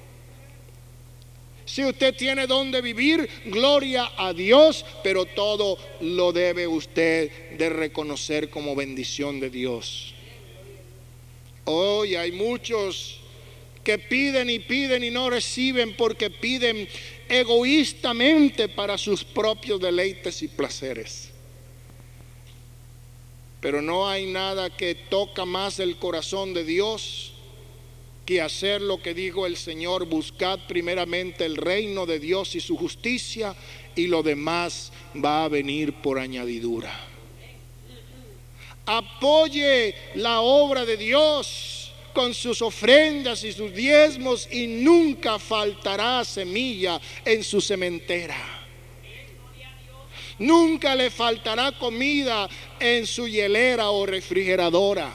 Si 1.73 1.83
usted 1.83 2.15
tiene 2.15 2.47
donde 2.47 2.83
vivir, 2.83 3.27
gloria 3.47 4.13
a 4.19 4.35
Dios, 4.35 4.85
pero 5.03 5.25
todo 5.25 5.79
lo 6.03 6.31
debe 6.31 6.67
usted 6.67 7.57
de 7.57 7.71
reconocer 7.71 8.51
como 8.51 8.77
bendición 8.77 9.41
de 9.41 9.49
Dios. 9.49 10.13
Hoy 11.65 12.15
hay 12.15 12.31
muchos 12.31 13.21
que 13.83 13.99
piden 13.99 14.51
y 14.51 14.59
piden 14.59 15.03
y 15.03 15.09
no 15.09 15.31
reciben 15.31 15.97
porque 15.97 16.29
piden 16.29 16.87
egoístamente 17.27 18.69
para 18.69 18.99
sus 18.99 19.25
propios 19.25 19.81
deleites 19.81 20.43
y 20.43 20.49
placeres. 20.49 21.31
Pero 23.63 23.81
no 23.81 24.11
hay 24.11 24.27
nada 24.27 24.69
que 24.69 24.95
toca 24.95 25.47
más 25.47 25.79
el 25.79 25.97
corazón 25.97 26.53
de 26.53 26.65
Dios 26.65 27.32
que 28.25 28.41
hacer 28.41 28.81
lo 28.81 29.03
que 29.03 29.15
dijo 29.15 29.47
el 29.47 29.57
Señor, 29.57 30.07
buscad 30.07 30.61
primeramente 30.69 31.45
el 31.45 31.57
reino 31.57 32.07
de 32.07 32.19
Dios 32.19 32.55
y 32.55 32.61
su 32.61 32.77
justicia 32.77 33.55
y 33.95 34.07
lo 34.07 34.23
demás 34.23 34.93
va 35.23 35.45
a 35.45 35.49
venir 35.49 35.95
por 35.95 36.19
añadidura. 36.19 37.09
Apoye 38.87 39.95
la 40.15 40.41
obra 40.41 40.85
de 40.85 40.97
Dios 40.97 41.93
con 42.13 42.35
sus 42.35 42.63
ofrendas 42.63 43.45
y 43.45 43.53
sus 43.53 43.73
diezmos 43.73 44.49
y 44.51 44.67
nunca 44.67 45.39
faltará 45.39 46.25
semilla 46.25 47.01
en 47.25 47.43
su 47.43 47.61
cementera. 47.61 48.37
Nunca 50.39 50.95
le 50.95 51.11
faltará 51.11 51.73
comida 51.79 52.49
en 52.81 53.07
su 53.07 53.29
hielera 53.29 53.91
o 53.91 54.05
refrigeradora. 54.07 55.13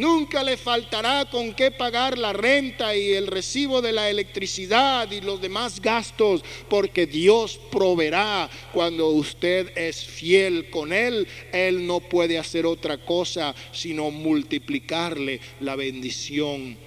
Nunca 0.00 0.42
le 0.42 0.56
faltará 0.56 1.26
con 1.30 1.52
qué 1.52 1.70
pagar 1.70 2.16
la 2.16 2.32
renta 2.32 2.96
y 2.96 3.12
el 3.12 3.26
recibo 3.26 3.82
de 3.82 3.92
la 3.92 4.08
electricidad 4.08 5.10
y 5.10 5.20
los 5.20 5.42
demás 5.42 5.78
gastos, 5.78 6.42
porque 6.70 7.06
Dios 7.06 7.60
proveerá 7.70 8.48
cuando 8.72 9.08
usted 9.08 9.76
es 9.76 10.02
fiel 10.02 10.70
con 10.70 10.94
Él. 10.94 11.28
Él 11.52 11.86
no 11.86 12.00
puede 12.00 12.38
hacer 12.38 12.64
otra 12.64 12.96
cosa 12.96 13.54
sino 13.72 14.10
multiplicarle 14.10 15.38
la 15.60 15.76
bendición. 15.76 16.78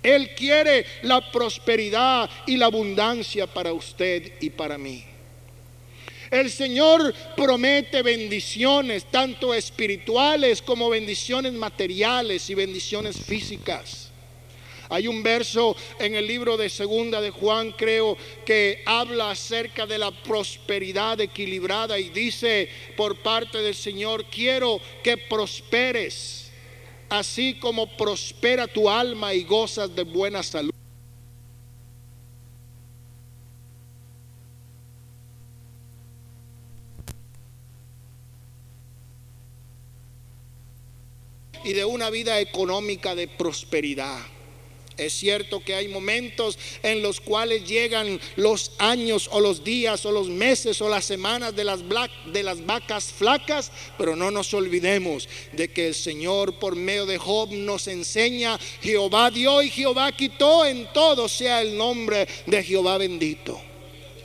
Él 0.00 0.30
quiere 0.36 0.86
la 1.02 1.28
prosperidad 1.32 2.30
y 2.46 2.56
la 2.56 2.66
abundancia 2.66 3.48
para 3.48 3.72
usted 3.72 4.34
y 4.40 4.50
para 4.50 4.78
mí. 4.78 5.11
El 6.32 6.50
Señor 6.50 7.14
promete 7.36 8.02
bendiciones, 8.02 9.04
tanto 9.10 9.52
espirituales 9.52 10.62
como 10.62 10.88
bendiciones 10.88 11.52
materiales 11.52 12.48
y 12.48 12.54
bendiciones 12.54 13.18
físicas. 13.18 14.08
Hay 14.88 15.08
un 15.08 15.22
verso 15.22 15.76
en 15.98 16.14
el 16.14 16.26
libro 16.26 16.56
de 16.56 16.70
Segunda 16.70 17.20
de 17.20 17.28
Juan, 17.28 17.72
creo, 17.72 18.16
que 18.46 18.82
habla 18.86 19.30
acerca 19.30 19.86
de 19.86 19.98
la 19.98 20.10
prosperidad 20.10 21.20
equilibrada 21.20 21.98
y 21.98 22.08
dice 22.08 22.66
por 22.96 23.16
parte 23.20 23.58
del 23.58 23.74
Señor, 23.74 24.24
quiero 24.24 24.80
que 25.02 25.18
prosperes, 25.18 26.50
así 27.10 27.58
como 27.60 27.94
prospera 27.94 28.66
tu 28.66 28.88
alma 28.88 29.34
y 29.34 29.44
gozas 29.44 29.94
de 29.94 30.04
buena 30.04 30.42
salud. 30.42 30.72
Y 41.64 41.72
de 41.72 41.84
una 41.84 42.10
vida 42.10 42.40
económica 42.40 43.14
de 43.14 43.28
prosperidad. 43.28 44.20
Es 44.96 45.14
cierto 45.14 45.64
que 45.64 45.74
hay 45.74 45.88
momentos 45.88 46.58
en 46.82 47.02
los 47.02 47.20
cuales 47.20 47.66
llegan 47.66 48.20
los 48.36 48.72
años 48.78 49.28
o 49.32 49.40
los 49.40 49.64
días 49.64 50.04
o 50.04 50.12
los 50.12 50.28
meses 50.28 50.80
o 50.82 50.88
las 50.88 51.04
semanas 51.04 51.56
de 51.56 51.64
las, 51.64 51.80
de 52.32 52.42
las 52.42 52.64
vacas 52.64 53.06
flacas, 53.06 53.72
pero 53.96 54.16
no 54.16 54.30
nos 54.30 54.52
olvidemos 54.52 55.28
de 55.52 55.68
que 55.72 55.88
el 55.88 55.94
Señor 55.94 56.58
por 56.58 56.76
medio 56.76 57.06
de 57.06 57.18
Job 57.18 57.50
nos 57.52 57.88
enseña, 57.88 58.58
Jehová 58.82 59.30
dio 59.30 59.62
y 59.62 59.70
Jehová 59.70 60.12
quitó, 60.12 60.66
en 60.66 60.86
todo 60.92 61.28
sea 61.28 61.62
el 61.62 61.76
nombre 61.76 62.28
de 62.46 62.62
Jehová 62.62 62.98
bendito. 62.98 63.71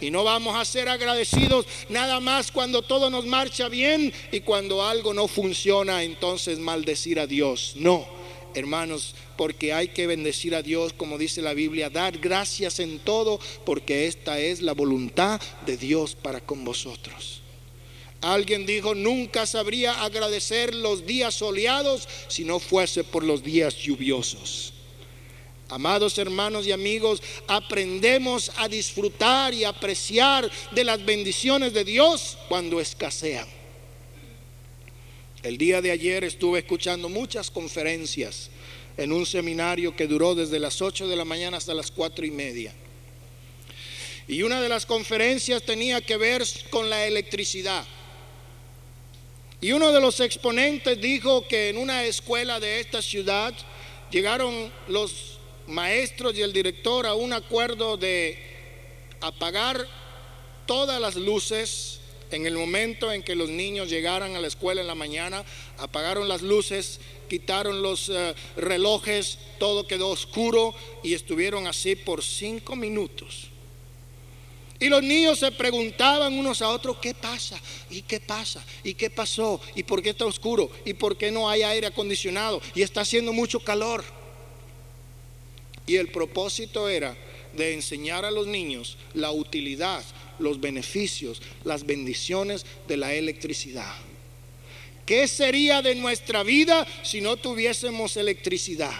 Y 0.01 0.11
no 0.11 0.23
vamos 0.23 0.55
a 0.55 0.65
ser 0.65 0.89
agradecidos 0.89 1.65
nada 1.89 2.19
más 2.19 2.51
cuando 2.51 2.81
todo 2.81 3.09
nos 3.09 3.25
marcha 3.25 3.69
bien 3.69 4.13
y 4.31 4.41
cuando 4.41 4.83
algo 4.83 5.13
no 5.13 5.27
funciona, 5.27 6.03
entonces 6.03 6.59
maldecir 6.59 7.19
a 7.19 7.27
Dios. 7.27 7.73
No, 7.75 8.07
hermanos, 8.53 9.15
porque 9.37 9.73
hay 9.73 9.89
que 9.89 10.07
bendecir 10.07 10.55
a 10.55 10.61
Dios, 10.61 10.93
como 10.93 11.17
dice 11.17 11.41
la 11.41 11.53
Biblia, 11.53 11.89
dar 11.89 12.17
gracias 12.17 12.79
en 12.79 12.99
todo, 12.99 13.39
porque 13.65 14.07
esta 14.07 14.39
es 14.39 14.61
la 14.61 14.73
voluntad 14.73 15.41
de 15.65 15.77
Dios 15.77 16.15
para 16.15 16.41
con 16.41 16.63
vosotros. 16.63 17.41
Alguien 18.21 18.65
dijo, 18.65 18.95
nunca 18.95 19.45
sabría 19.45 20.03
agradecer 20.03 20.73
los 20.73 21.05
días 21.05 21.35
soleados 21.35 22.07
si 22.27 22.43
no 22.43 22.59
fuese 22.59 23.03
por 23.03 23.23
los 23.23 23.43
días 23.43 23.75
lluviosos. 23.77 24.73
Amados 25.69 26.17
hermanos 26.17 26.65
y 26.65 26.71
amigos, 26.71 27.21
aprendemos 27.47 28.51
a 28.55 28.69
disfrutar 28.69 29.53
y 29.53 29.65
apreciar 29.65 30.49
de 30.71 30.83
las 30.85 31.03
bendiciones 31.03 31.73
de 31.73 31.83
Dios 31.83 32.37
cuando 32.47 32.79
escasean. 32.79 33.47
El 35.43 35.57
día 35.57 35.81
de 35.81 35.91
ayer 35.91 36.23
estuve 36.23 36.59
escuchando 36.59 37.09
muchas 37.09 37.51
conferencias 37.51 38.49
en 38.95 39.11
un 39.11 39.25
seminario 39.25 39.95
que 39.95 40.07
duró 40.07 40.35
desde 40.35 40.59
las 40.59 40.81
8 40.81 41.07
de 41.07 41.15
la 41.15 41.25
mañana 41.25 41.57
hasta 41.57 41.73
las 41.73 41.91
4 41.91 42.25
y 42.25 42.31
media. 42.31 42.73
Y 44.27 44.43
una 44.43 44.61
de 44.61 44.69
las 44.69 44.85
conferencias 44.85 45.63
tenía 45.63 46.01
que 46.01 46.17
ver 46.17 46.43
con 46.69 46.89
la 46.89 47.05
electricidad. 47.05 47.85
Y 49.59 49.71
uno 49.71 49.91
de 49.91 50.01
los 50.01 50.19
exponentes 50.19 50.99
dijo 50.99 51.47
que 51.47 51.69
en 51.69 51.77
una 51.77 52.05
escuela 52.05 52.59
de 52.59 52.79
esta 52.79 53.01
ciudad 53.01 53.53
llegaron 54.11 54.71
los 54.87 55.36
maestros 55.67 56.35
y 56.35 56.41
el 56.41 56.53
director 56.53 57.05
a 57.05 57.13
un 57.13 57.33
acuerdo 57.33 57.97
de 57.97 58.37
apagar 59.21 59.87
todas 60.65 60.99
las 60.99 61.15
luces 61.15 61.99
en 62.31 62.45
el 62.45 62.55
momento 62.55 63.11
en 63.11 63.23
que 63.23 63.35
los 63.35 63.49
niños 63.49 63.89
llegaran 63.89 64.35
a 64.35 64.41
la 64.41 64.47
escuela 64.47 64.81
en 64.81 64.87
la 64.87 64.95
mañana, 64.95 65.45
apagaron 65.77 66.27
las 66.27 66.41
luces, 66.41 66.99
quitaron 67.29 67.81
los 67.81 68.09
eh, 68.09 68.35
relojes, 68.57 69.39
todo 69.59 69.87
quedó 69.87 70.09
oscuro 70.09 70.75
y 71.03 71.13
estuvieron 71.13 71.67
así 71.67 71.95
por 71.95 72.23
cinco 72.23 72.75
minutos. 72.75 73.49
Y 74.79 74.89
los 74.89 75.01
niños 75.01 75.39
se 75.39 75.51
preguntaban 75.51 76.33
unos 76.33 76.61
a 76.61 76.69
otros, 76.69 76.97
¿qué 76.97 77.15
pasa? 77.15 77.59
¿Y 77.89 78.03
qué 78.03 78.19
pasa? 78.19 78.63
¿Y 78.83 78.93
qué 78.93 79.09
pasó? 79.09 79.59
¿Y 79.75 79.83
por 79.83 80.03
qué 80.03 80.11
está 80.11 80.25
oscuro? 80.25 80.69
¿Y 80.85 80.93
por 80.93 81.17
qué 81.17 81.31
no 81.31 81.49
hay 81.49 81.63
aire 81.63 81.87
acondicionado? 81.87 82.61
Y 82.75 82.83
está 82.83 83.01
haciendo 83.01 83.33
mucho 83.33 83.59
calor. 83.59 84.03
Y 85.87 85.95
el 85.95 86.09
propósito 86.09 86.89
era 86.89 87.17
de 87.53 87.73
enseñar 87.73 88.25
a 88.25 88.31
los 88.31 88.45
niños 88.45 88.97
la 89.13 89.31
utilidad, 89.31 90.03
los 90.37 90.59
beneficios, 90.59 91.41
las 91.63 91.85
bendiciones 91.85 92.65
de 92.87 92.97
la 92.97 93.13
electricidad. 93.13 93.95
¿Qué 95.05 95.27
sería 95.27 95.81
de 95.81 95.95
nuestra 95.95 96.43
vida 96.43 96.85
si 97.01 97.21
no 97.21 97.37
tuviésemos 97.37 98.17
electricidad? 98.17 98.93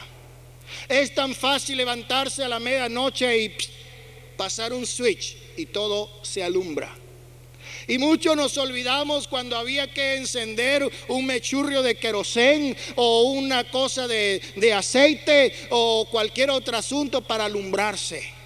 Es 0.88 1.14
tan 1.14 1.36
fácil 1.36 1.78
levantarse 1.78 2.44
a 2.44 2.48
la 2.48 2.60
medianoche 2.60 3.38
y 3.38 3.56
pasar 4.38 4.72
un 4.72 4.86
switch 4.86 5.36
y 5.58 5.66
todo 5.66 6.10
se 6.24 6.44
alumbra. 6.44 6.96
Y 7.88 7.98
muchos 7.98 8.36
nos 8.36 8.58
olvidamos 8.58 9.28
cuando 9.28 9.58
había 9.58 9.88
que 9.88 10.16
encender 10.16 10.90
un 11.08 11.26
mechurrio 11.26 11.82
de 11.82 11.96
querosén 11.96 12.76
o 12.96 13.24
una 13.32 13.70
cosa 13.70 14.08
de, 14.08 14.42
de 14.56 14.74
aceite 14.74 15.54
o 15.70 16.08
cualquier 16.12 16.50
otro 16.50 16.78
asunto 16.78 17.22
para 17.22 17.46
alumbrarse. 17.46 18.38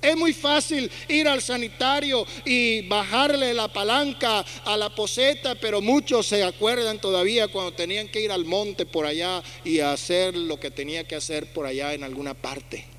Es 0.00 0.16
muy 0.16 0.32
fácil 0.32 0.88
ir 1.08 1.26
al 1.26 1.42
sanitario 1.42 2.24
y 2.44 2.82
bajarle 2.82 3.52
la 3.54 3.66
palanca 3.66 4.44
a 4.64 4.76
la 4.76 4.94
poseta, 4.94 5.56
pero 5.56 5.80
muchos 5.80 6.26
se 6.26 6.44
acuerdan 6.44 7.00
todavía 7.00 7.48
cuando 7.48 7.72
tenían 7.72 8.08
que 8.08 8.20
ir 8.20 8.30
al 8.30 8.44
monte 8.44 8.86
por 8.86 9.06
allá 9.06 9.42
y 9.64 9.80
hacer 9.80 10.36
lo 10.36 10.60
que 10.60 10.70
tenía 10.70 11.08
que 11.08 11.16
hacer 11.16 11.52
por 11.52 11.66
allá 11.66 11.94
en 11.94 12.04
alguna 12.04 12.34
parte. 12.34 12.95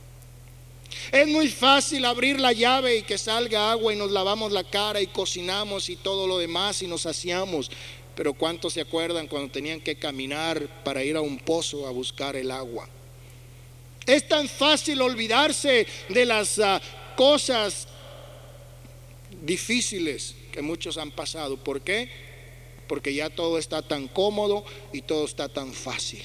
Es 1.12 1.28
muy 1.28 1.48
fácil 1.48 2.06
abrir 2.06 2.40
la 2.40 2.52
llave 2.54 2.98
y 2.98 3.04
que 3.04 3.18
salga 3.18 3.72
agua 3.72 3.94
y 3.94 3.96
nos 3.96 4.12
lavamos 4.12 4.52
la 4.52 4.64
cara 4.64 5.02
y 5.02 5.08
cocinamos 5.08 5.90
y 5.90 5.96
todo 5.96 6.28
lo 6.28 6.38
demás 6.38 6.82
y 6.82 6.88
nos 6.88 7.02
saciamos. 7.02 7.72
Pero 8.16 8.34
¿cuántos 8.34 8.74
se 8.74 8.82
acuerdan 8.82 9.28
cuando 9.28 9.52
tenían 9.52 9.80
que 9.80 9.96
caminar 9.96 10.84
para 10.84 11.04
ir 11.04 11.16
a 11.16 11.22
un 11.22 11.38
pozo 11.38 11.88
a 11.88 11.92
buscar 11.92 12.36
el 12.36 12.52
agua? 12.52 12.90
Es 14.06 14.28
tan 14.28 14.48
fácil 14.48 15.02
olvidarse 15.02 15.86
de 16.10 16.26
las 16.26 16.60
ah, 16.60 16.82
cosas 17.16 17.88
difíciles 19.44 20.36
que 20.52 20.62
muchos 20.62 20.98
han 20.98 21.12
pasado. 21.12 21.58
¿Por 21.58 21.82
qué? 21.82 22.10
Porque 22.88 23.14
ya 23.14 23.30
todo 23.30 23.58
está 23.58 23.82
tan 23.82 24.08
cómodo 24.08 24.66
y 24.94 25.02
todo 25.02 25.26
está 25.26 25.50
tan 25.50 25.74
fácil. 25.74 26.24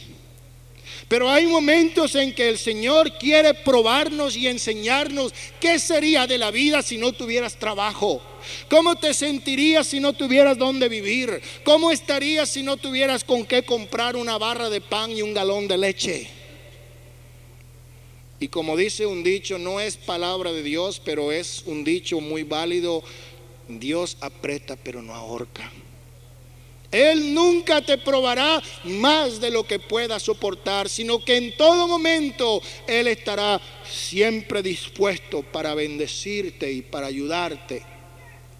Pero 1.09 1.30
hay 1.30 1.46
momentos 1.46 2.14
en 2.14 2.34
que 2.34 2.48
el 2.48 2.59
Señor 2.59 3.18
quiere 3.18 3.55
probarnos 3.55 4.36
y 4.36 4.48
enseñarnos 4.48 5.32
qué 5.61 5.78
sería 5.78 6.26
de 6.26 6.38
la 6.38 6.50
vida 6.50 6.82
si 6.82 6.96
no 6.96 7.12
tuvieras 7.12 7.57
trabajo. 7.59 8.22
¿Cómo 8.68 8.96
te 8.96 9.14
sentirías 9.14 9.86
si 9.86 10.00
no 10.00 10.12
tuvieras 10.12 10.59
dónde 10.59 10.88
vivir? 10.88 11.40
¿Cómo 11.64 11.90
estarías 11.90 12.48
si 12.48 12.62
no 12.62 12.76
tuvieras 12.76 13.24
con 13.24 13.44
qué 13.44 13.62
comprar 13.62 14.16
una 14.16 14.38
barra 14.38 14.70
de 14.70 14.80
pan 14.80 15.11
y 15.11 15.22
un 15.22 15.34
galón 15.34 15.68
de 15.68 15.78
leche? 15.78 16.28
Y 18.40 18.48
como 18.48 18.76
dice 18.76 19.07
un 19.07 19.22
dicho, 19.22 19.59
no 19.59 19.80
es 19.80 19.96
palabra 19.96 20.53
de 20.53 20.64
Dios, 20.64 21.00
pero 21.05 21.30
es 21.30 21.62
un 21.66 21.84
dicho 21.84 22.20
muy 22.20 22.42
válido. 22.42 23.05
Dios 23.68 24.16
aprieta 24.20 24.76
pero 24.76 25.00
no 25.00 25.14
ahorca. 25.14 25.70
Él 26.93 27.32
nunca 27.32 27.80
te 27.80 27.97
probará 27.97 28.62
más 28.84 29.40
de 29.40 29.51
lo 29.51 29.66
que 29.66 29.78
puedas 29.78 30.22
soportar, 30.22 30.90
sino 30.90 31.24
que 31.24 31.36
en 31.36 31.57
todo 31.57 31.88
momento 31.88 32.61
Él 32.86 33.09
estará 33.09 33.61
siempre 33.90 34.62
dispuesto 34.62 35.43
para 35.43 35.74
bendecirte 35.74 36.70
y 36.70 36.82
para 36.82 37.07
ayudarte. 37.07 37.82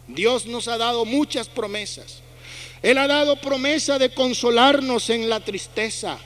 Dios 0.09 0.47
nos 0.47 0.66
ha 0.66 0.78
dado 0.78 1.05
muchas 1.05 1.49
promesas. 1.49 2.22
Él 2.83 2.99
ha 2.99 3.07
dado 3.07 3.37
promesa 3.37 3.99
de 3.99 4.12
consolarnos 4.12 5.11
en 5.11 5.28
la 5.28 5.41
tristeza. 5.41 6.18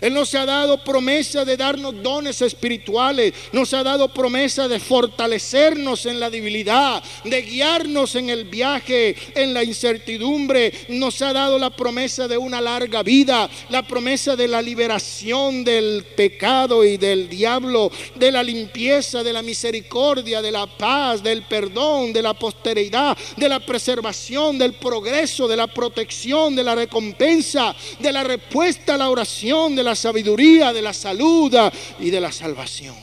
Él 0.00 0.14
nos 0.14 0.34
ha 0.34 0.46
dado 0.46 0.82
promesa 0.82 1.44
de 1.44 1.56
darnos 1.56 2.02
dones 2.02 2.42
espirituales, 2.42 3.32
nos 3.52 3.72
ha 3.74 3.82
dado 3.82 4.08
promesa 4.08 4.68
de 4.68 4.80
fortalecernos 4.80 6.06
en 6.06 6.20
la 6.20 6.30
debilidad, 6.30 7.02
de 7.24 7.42
guiarnos 7.42 8.14
en 8.14 8.30
el 8.30 8.44
viaje, 8.44 9.16
en 9.34 9.54
la 9.54 9.64
incertidumbre, 9.64 10.72
nos 10.88 11.20
ha 11.22 11.32
dado 11.32 11.58
la 11.58 11.70
promesa 11.70 12.28
de 12.28 12.38
una 12.38 12.60
larga 12.60 13.02
vida, 13.02 13.48
la 13.70 13.82
promesa 13.82 14.36
de 14.36 14.48
la 14.48 14.62
liberación 14.62 15.64
del 15.64 16.04
pecado 16.16 16.84
y 16.84 16.96
del 16.96 17.28
diablo, 17.28 17.90
de 18.14 18.32
la 18.32 18.42
limpieza, 18.42 19.22
de 19.22 19.32
la 19.32 19.42
misericordia, 19.42 20.42
de 20.42 20.52
la 20.52 20.66
paz, 20.66 21.22
del 21.22 21.42
perdón, 21.42 22.12
de 22.12 22.22
la 22.22 22.34
posteridad, 22.34 23.16
de 23.36 23.48
la 23.48 23.60
preservación, 23.60 24.58
del 24.58 24.74
progreso, 24.74 25.48
de 25.48 25.56
la 25.56 25.66
protección, 25.66 26.54
de 26.54 26.64
la 26.64 26.74
recompensa, 26.74 27.74
de 27.98 28.12
la 28.12 28.24
respuesta 28.24 28.94
a 28.94 28.98
la 28.98 29.10
oración, 29.10 29.74
la 29.84 29.94
sabiduría, 29.94 30.72
de 30.72 30.82
la 30.82 30.92
salud 30.92 31.54
y 32.00 32.10
de 32.10 32.20
la 32.20 32.32
salvación. 32.32 32.96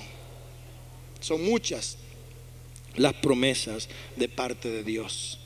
Son 1.19 1.43
muchas 1.45 1.97
las 2.95 3.13
promesas 3.13 3.87
de 4.15 4.27
parte 4.27 4.69
de 4.69 4.83
Dios. 4.83 5.39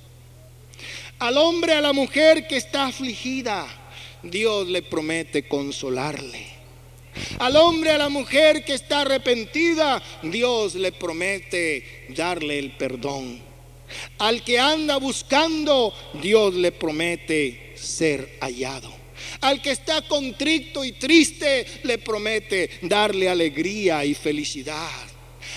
Al 1.20 1.38
hombre, 1.38 1.74
a 1.74 1.82
la 1.82 1.94
mujer 1.94 2.48
que 2.48 2.58
está 2.58 2.88
afligida, 2.88 3.68
Dios 4.24 4.68
le 4.68 4.82
promete 4.82 5.48
consolarle. 5.48 6.56
Al 7.40 7.56
hombre, 7.56 7.92
a 7.92 7.98
la 7.98 8.10
mujer 8.10 8.66
que 8.66 8.74
está 8.74 9.02
arrepentida, 9.02 10.02
Dios 10.24 10.76
le 10.76 10.92
promete 10.92 12.08
darle 12.10 12.60
el 12.60 12.72
perdón. 12.72 13.40
Al 14.18 14.44
que 14.44 14.60
anda 14.60 14.98
buscando, 14.98 15.94
Dios 16.22 16.54
le 16.56 16.72
promete 16.72 17.74
ser 17.76 18.38
hallado. 18.42 19.05
Al 19.42 19.62
que 19.62 19.72
está 19.72 20.02
contrito 20.02 20.84
y 20.84 20.94
triste 20.94 21.66
le 21.84 21.98
promete 21.98 22.70
darle 22.82 23.30
alegría 23.30 24.04
y 24.06 24.14
felicidad. 24.14 25.05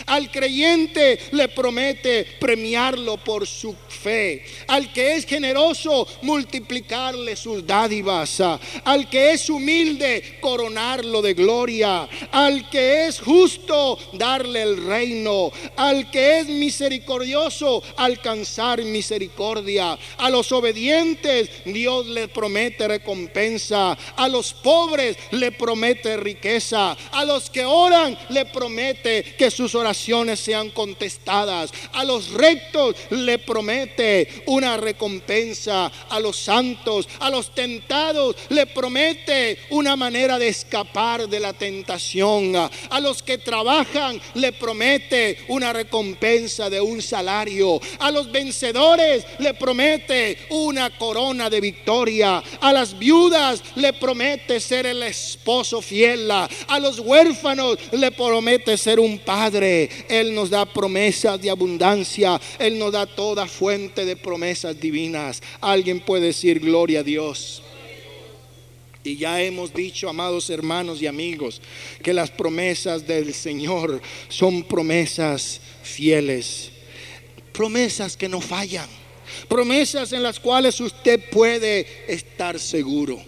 Al 0.07 0.31
creyente 0.31 1.19
le 1.33 1.49
promete 1.49 2.25
premiarlo 2.39 3.17
por 3.17 3.47
su 3.47 3.75
fe. 3.89 4.45
Al 4.69 4.93
que 4.93 5.17
es 5.17 5.27
generoso, 5.27 6.07
multiplicarle 6.23 7.37
sus 7.37 7.67
dádivas. 7.67 8.41
Al 8.85 9.09
que 9.09 9.33
es 9.33 9.49
humilde, 9.51 10.39
coronarlo 10.41 11.23
de 11.23 11.35
gloria. 11.35 12.09
Al 12.33 12.69
que 12.71 13.07
es 13.07 13.21
justo, 13.21 13.99
darle 14.13 14.63
el 14.63 14.85
reino. 14.87 15.51
Al 15.77 16.11
que 16.11 16.41
es 16.41 16.49
misericordioso, 16.49 17.83
alcanzar 17.97 18.83
misericordia. 18.83 19.99
A 20.19 20.31
los 20.31 20.53
obedientes, 20.53 21.51
Dios 21.65 22.07
le 22.07 22.29
promete 22.29 22.89
recompensa. 22.89 23.97
A 24.17 24.29
los 24.29 24.53
pobres 24.53 25.17
le 25.31 25.53
promete 25.53 26.17
riqueza. 26.17 26.97
A 27.13 27.25
los 27.25 27.51
que 27.51 27.65
oran 27.65 28.19
le 28.31 28.47
promete 28.47 29.35
que 29.37 29.51
sus 29.51 29.75
oraciones 29.79 30.41
sean 30.41 30.71
contestadas. 30.71 31.71
A 31.93 32.05
los 32.05 32.33
rectos 32.33 32.97
le 33.11 33.39
promete 33.39 34.43
una 34.47 34.77
recompensa. 34.77 35.91
A 36.11 36.21
los 36.21 36.37
santos, 36.37 37.09
a 37.21 37.31
los 37.31 37.55
tentados 37.55 38.37
le 38.51 38.67
promete 38.67 39.59
una 39.71 39.97
manera 39.97 40.39
de 40.39 40.49
escapar 40.49 41.29
de 41.29 41.41
la 41.41 41.53
tentación. 41.53 42.55
A 42.57 43.01
los 43.01 43.23
que 43.23 43.39
trabajan 43.39 44.21
le 44.35 44.53
promete 44.53 45.39
una 45.49 45.73
recompensa 45.73 46.69
de 46.69 46.81
un 46.81 47.01
salario. 47.01 47.81
A 47.99 48.11
los 48.11 48.31
vencedores 48.31 49.25
le 49.39 49.55
promete 49.55 50.47
una 50.51 50.91
corona 50.91 51.49
de 51.49 51.61
victoria. 51.61 52.43
A 52.61 52.73
las 52.73 52.99
viudas 52.99 53.63
le 53.77 53.93
promete 53.93 54.61
ser 54.61 54.87
el 54.87 55.03
esposo 55.03 55.81
fiel. 55.81 56.31
A 56.31 56.79
los 56.81 56.99
huérfanos 56.99 57.79
le 57.93 58.11
promete 58.13 58.77
ser 58.77 59.01
un 59.01 59.19
padre. 59.19 59.68
Él 60.09 60.35
nos 60.35 60.51
da 60.51 60.65
promesas 60.67 61.41
de 61.41 61.51
abundancia. 61.51 62.41
Él 62.59 62.79
nos 62.79 62.93
da 62.93 63.07
toda 63.07 63.47
fuente 63.47 64.05
de 64.05 64.17
promesas 64.17 64.79
divinas. 64.79 65.43
Alguien 65.61 66.01
puede 66.01 66.27
decir 66.27 66.61
gloria 66.61 67.01
a 67.01 67.03
Dios. 67.03 67.63
Y 69.05 69.17
ya 69.17 69.41
hemos 69.41 69.73
dicho, 69.73 70.09
amados 70.09 70.51
hermanos 70.51 71.01
y 71.01 71.07
amigos, 71.07 71.63
que 72.03 72.13
las 72.13 72.31
promesas 72.31 73.07
del 73.07 73.33
Señor 73.33 74.03
son 74.29 74.65
promesas 74.65 75.61
fieles, 75.83 76.71
promesas 77.53 78.17
que 78.17 78.29
no 78.29 78.41
fallan, 78.41 78.89
promesas 79.49 80.13
en 80.13 80.23
las 80.23 80.39
cuales 80.39 80.81
usted 80.81 81.21
puede 81.31 81.87
estar 82.07 82.59
seguro. 82.59 83.23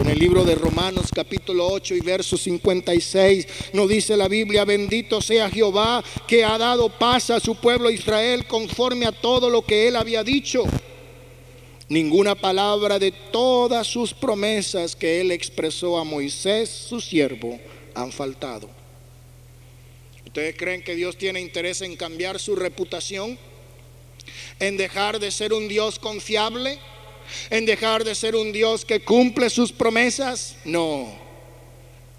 En 0.00 0.08
el 0.08 0.18
libro 0.18 0.44
de 0.44 0.54
Romanos 0.54 1.06
capítulo 1.12 1.66
8 1.66 1.96
y 1.96 2.00
verso 2.00 2.36
56 2.36 3.46
nos 3.72 3.88
dice 3.88 4.16
la 4.16 4.28
Biblia, 4.28 4.64
bendito 4.64 5.20
sea 5.20 5.50
Jehová 5.50 6.04
que 6.26 6.44
ha 6.44 6.56
dado 6.56 6.88
paz 6.88 7.30
a 7.30 7.40
su 7.40 7.56
pueblo 7.56 7.90
Israel 7.90 8.46
conforme 8.46 9.06
a 9.06 9.12
todo 9.12 9.50
lo 9.50 9.62
que 9.62 9.88
él 9.88 9.96
había 9.96 10.22
dicho. 10.22 10.62
Ninguna 11.88 12.36
palabra 12.36 12.98
de 13.00 13.10
todas 13.10 13.88
sus 13.88 14.14
promesas 14.14 14.94
que 14.94 15.20
él 15.20 15.32
expresó 15.32 15.98
a 15.98 16.04
Moisés, 16.04 16.68
su 16.68 17.00
siervo, 17.00 17.58
han 17.94 18.12
faltado. 18.12 18.70
¿Ustedes 20.26 20.56
creen 20.56 20.82
que 20.84 20.94
Dios 20.94 21.16
tiene 21.16 21.40
interés 21.40 21.80
en 21.80 21.96
cambiar 21.96 22.38
su 22.38 22.54
reputación? 22.54 23.36
¿En 24.60 24.76
dejar 24.76 25.18
de 25.18 25.32
ser 25.32 25.52
un 25.52 25.66
Dios 25.66 25.98
confiable? 25.98 26.78
En 27.50 27.66
dejar 27.66 28.04
de 28.04 28.14
ser 28.14 28.36
un 28.36 28.52
Dios 28.52 28.84
que 28.84 29.00
cumple 29.00 29.50
sus 29.50 29.72
promesas? 29.72 30.56
No. 30.64 31.18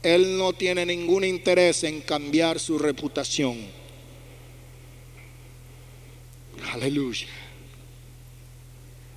Él 0.03 0.38
no 0.38 0.53
tiene 0.53 0.86
ningún 0.86 1.24
interés 1.24 1.84
en 1.84 2.01
cambiar 2.01 2.60
su 2.60 2.80
reputación. 2.80 3.57
Aleluya. 6.72 7.28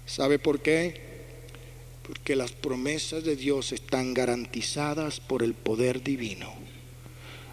¿Sabe 0.07 0.39
por 0.39 0.61
qué? 0.61 1.01
Porque 2.03 2.37
las 2.37 2.53
promesas 2.53 3.25
de 3.25 3.37
Dios 3.37 3.73
están 3.73 4.13
garantizadas 4.13 5.21
por 5.21 5.43
el 5.43 5.55
poder 5.55 6.03
divino. 6.03 6.62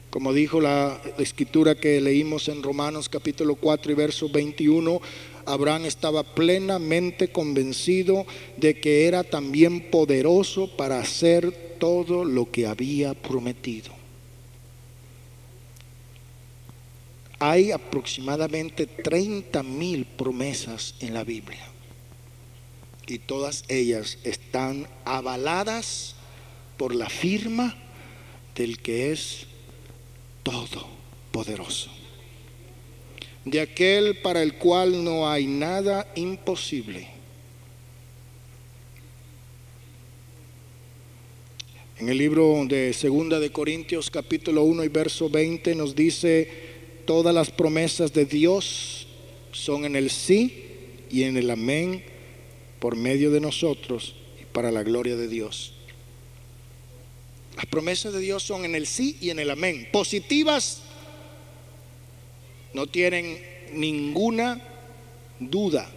Como 0.10 0.34
dijo 0.34 0.60
la 0.60 1.00
escritura 1.20 1.76
que 1.76 2.02
leímos 2.02 2.48
en 2.48 2.64
Romanos 2.64 3.10
capítulo 3.10 3.56
4 3.56 3.92
y 3.92 3.96
verso 3.96 4.28
21, 4.28 5.00
Abraham 5.46 5.86
estaba 5.86 6.24
plenamente 6.24 7.28
convencido 7.28 8.26
de 8.58 8.80
que 8.80 9.06
era 9.06 9.24
también 9.24 9.92
poderoso 9.92 10.76
para 10.76 11.00
hacer 11.00 11.52
todo 11.80 12.26
lo 12.26 12.50
que 12.50 12.66
había 12.66 13.14
prometido. 13.14 13.92
Hay 17.38 17.72
aproximadamente 17.72 18.88
30 18.88 19.62
mil 19.62 20.06
promesas 20.06 20.96
en 21.02 21.14
la 21.14 21.24
Biblia 21.24 21.66
y 23.06 23.20
todas 23.20 23.64
ellas 23.68 24.18
están 24.24 24.88
avaladas 25.06 26.16
por 26.78 26.96
la 26.96 27.10
firma 27.10 27.76
del 28.56 28.80
que 28.80 29.12
es 29.12 29.49
todopoderoso, 30.44 31.90
de 33.46 33.62
aquel 33.62 34.18
para 34.18 34.42
el 34.42 34.56
cual 34.56 35.04
no 35.04 35.30
hay 35.30 35.48
nada 35.48 36.12
imposible. 36.16 37.08
En 42.00 42.08
el 42.08 42.18
libro 42.18 42.64
de 42.66 42.94
Segunda 42.94 43.42
de 43.42 43.52
Corintios 43.52 44.10
capítulo 44.10 44.64
1 44.64 44.86
y 44.86 44.88
verso 44.88 45.30
20 45.30 45.76
nos 45.76 45.96
dice, 45.96 46.50
todas 47.06 47.36
las 47.36 47.52
promesas 47.52 48.14
de 48.14 48.24
Dios 48.24 49.08
son 49.52 49.84
en 49.84 49.98
el 49.98 50.10
sí 50.10 50.64
y 51.10 51.24
en 51.24 51.36
el 51.36 51.50
amén 51.50 52.04
por 52.80 52.96
medio 52.96 53.32
de 53.32 53.42
nosotros 53.42 54.16
y 54.42 54.46
para 54.46 54.72
la 54.72 54.84
gloria 54.84 55.18
de 55.18 55.28
Dios. 55.28 55.79
Las 57.60 57.66
promesas 57.66 58.14
de 58.14 58.22
Dios 58.22 58.42
son 58.42 58.64
en 58.64 58.74
el 58.74 58.88
sí 58.88 59.18
y 59.20 59.32
en 59.32 59.40
el 59.40 59.52
amén. 59.52 59.86
Positivas 59.92 60.82
no 62.74 62.88
tienen 62.88 63.38
ninguna 63.74 64.62
duda 65.42 65.90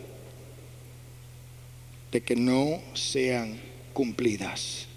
de 2.10 2.20
que 2.20 2.34
no 2.34 2.82
sean 2.94 3.60
cumplidas. 3.92 4.88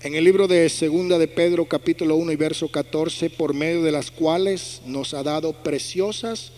En 0.00 0.14
el 0.14 0.24
libro 0.24 0.48
de 0.48 0.70
Segunda 0.70 1.18
de 1.18 1.28
Pedro 1.28 1.66
capítulo 1.66 2.16
1 2.16 2.32
y 2.32 2.36
verso 2.36 2.70
14, 2.70 3.28
por 3.28 3.52
medio 3.52 3.82
de 3.82 3.92
las 3.92 4.10
cuales 4.10 4.80
nos 4.86 5.12
ha 5.12 5.22
dado 5.22 5.62
preciosas 5.62 6.52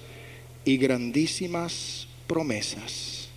y 0.64 0.76
grandísimas 0.76 2.06
promesas, 2.28 3.30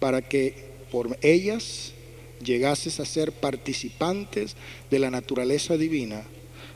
para 0.00 0.22
que 0.22 0.67
por 0.90 1.18
ellas 1.22 1.92
llegases 2.42 3.00
a 3.00 3.04
ser 3.04 3.32
participantes 3.32 4.56
de 4.90 4.98
la 4.98 5.10
naturaleza 5.10 5.76
divina, 5.76 6.24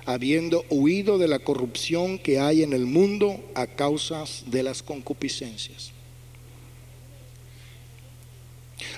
habiendo 0.05 0.65
huido 0.71 1.19
de 1.19 1.29
la 1.29 1.39
corrupción 1.39 2.19
que 2.19 2.41
hay 2.41 2.63
en 2.63 2.73
el 2.73 2.87
mundo 2.87 3.41
a 3.55 3.67
causas 3.67 4.45
de 4.47 4.63
las 4.63 4.83
concupiscencias. 4.83 5.93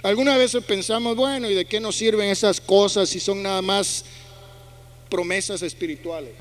Algunas 0.02 0.38
veces 0.38 0.64
pensamos, 0.64 1.16
bueno, 1.16 1.48
¿y 1.50 1.54
de 1.54 1.66
qué 1.66 1.80
nos 1.80 1.96
sirven 1.96 2.30
esas 2.30 2.60
cosas 2.60 3.08
si 3.08 3.20
son 3.20 3.42
nada 3.42 3.62
más 3.62 4.04
promesas 5.08 5.62
espirituales? 5.62 6.32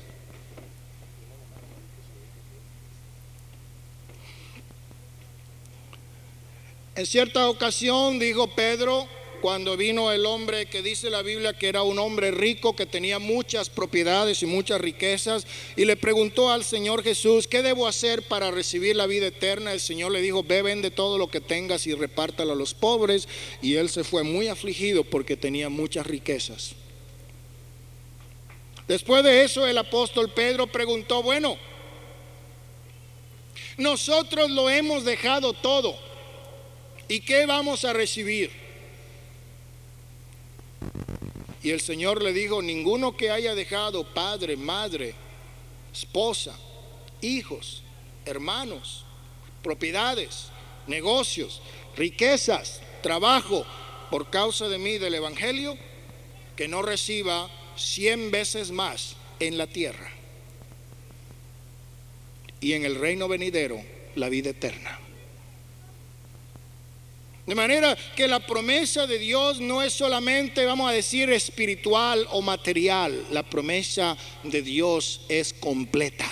En 6.96 7.06
cierta 7.06 7.48
ocasión 7.48 8.20
dijo 8.20 8.46
Pedro, 8.46 9.08
cuando 9.40 9.76
vino 9.76 10.12
el 10.12 10.24
hombre 10.26 10.66
que 10.66 10.80
dice 10.80 11.10
la 11.10 11.22
Biblia 11.22 11.52
que 11.52 11.68
era 11.68 11.82
un 11.82 11.98
hombre 11.98 12.30
rico, 12.30 12.76
que 12.76 12.86
tenía 12.86 13.18
muchas 13.18 13.68
propiedades 13.68 14.44
y 14.44 14.46
muchas 14.46 14.80
riquezas, 14.80 15.44
y 15.74 15.86
le 15.86 15.96
preguntó 15.96 16.50
al 16.50 16.64
Señor 16.64 17.02
Jesús, 17.02 17.48
¿qué 17.48 17.62
debo 17.62 17.88
hacer 17.88 18.22
para 18.22 18.52
recibir 18.52 18.94
la 18.94 19.08
vida 19.08 19.26
eterna? 19.26 19.72
El 19.72 19.80
Señor 19.80 20.12
le 20.12 20.22
dijo, 20.22 20.44
ve, 20.44 20.62
vende 20.62 20.92
todo 20.92 21.18
lo 21.18 21.28
que 21.28 21.40
tengas 21.40 21.84
y 21.88 21.94
repártalo 21.94 22.52
a 22.52 22.56
los 22.56 22.74
pobres. 22.74 23.28
Y 23.60 23.74
él 23.74 23.90
se 23.90 24.04
fue 24.04 24.22
muy 24.22 24.46
afligido 24.46 25.02
porque 25.02 25.36
tenía 25.36 25.68
muchas 25.68 26.06
riquezas. 26.06 26.76
Después 28.86 29.24
de 29.24 29.42
eso 29.42 29.66
el 29.66 29.78
apóstol 29.78 30.30
Pedro 30.30 30.68
preguntó, 30.68 31.24
bueno, 31.24 31.58
nosotros 33.78 34.48
lo 34.48 34.70
hemos 34.70 35.04
dejado 35.04 35.54
todo 35.54 36.13
¿Y 37.08 37.20
qué 37.20 37.46
vamos 37.46 37.84
a 37.84 37.92
recibir? 37.92 38.50
Y 41.62 41.70
el 41.70 41.80
Señor 41.80 42.22
le 42.22 42.32
dijo, 42.32 42.60
ninguno 42.60 43.16
que 43.16 43.30
haya 43.30 43.54
dejado 43.54 44.12
padre, 44.12 44.56
madre, 44.56 45.14
esposa, 45.92 46.58
hijos, 47.20 47.82
hermanos, 48.26 49.04
propiedades, 49.62 50.48
negocios, 50.86 51.62
riquezas, 51.96 52.82
trabajo, 53.02 53.64
por 54.10 54.30
causa 54.30 54.68
de 54.68 54.78
mí 54.78 54.98
del 54.98 55.14
Evangelio, 55.14 55.76
que 56.56 56.68
no 56.68 56.82
reciba 56.82 57.50
cien 57.76 58.30
veces 58.30 58.70
más 58.70 59.16
en 59.40 59.58
la 59.58 59.66
tierra 59.66 60.12
y 62.60 62.74
en 62.74 62.84
el 62.84 62.94
reino 62.94 63.26
venidero 63.26 63.82
la 64.14 64.28
vida 64.28 64.50
eterna. 64.50 65.03
De 67.46 67.54
manera 67.54 67.96
que 68.16 68.26
la 68.26 68.40
promesa 68.40 69.06
de 69.06 69.18
Dios 69.18 69.60
no 69.60 69.82
es 69.82 69.92
solamente, 69.92 70.64
vamos 70.64 70.88
a 70.88 70.94
decir, 70.94 71.30
espiritual 71.30 72.26
o 72.30 72.40
material. 72.40 73.26
La 73.30 73.42
promesa 73.42 74.16
de 74.42 74.62
Dios 74.62 75.20
es 75.28 75.52
completa. 75.52 76.26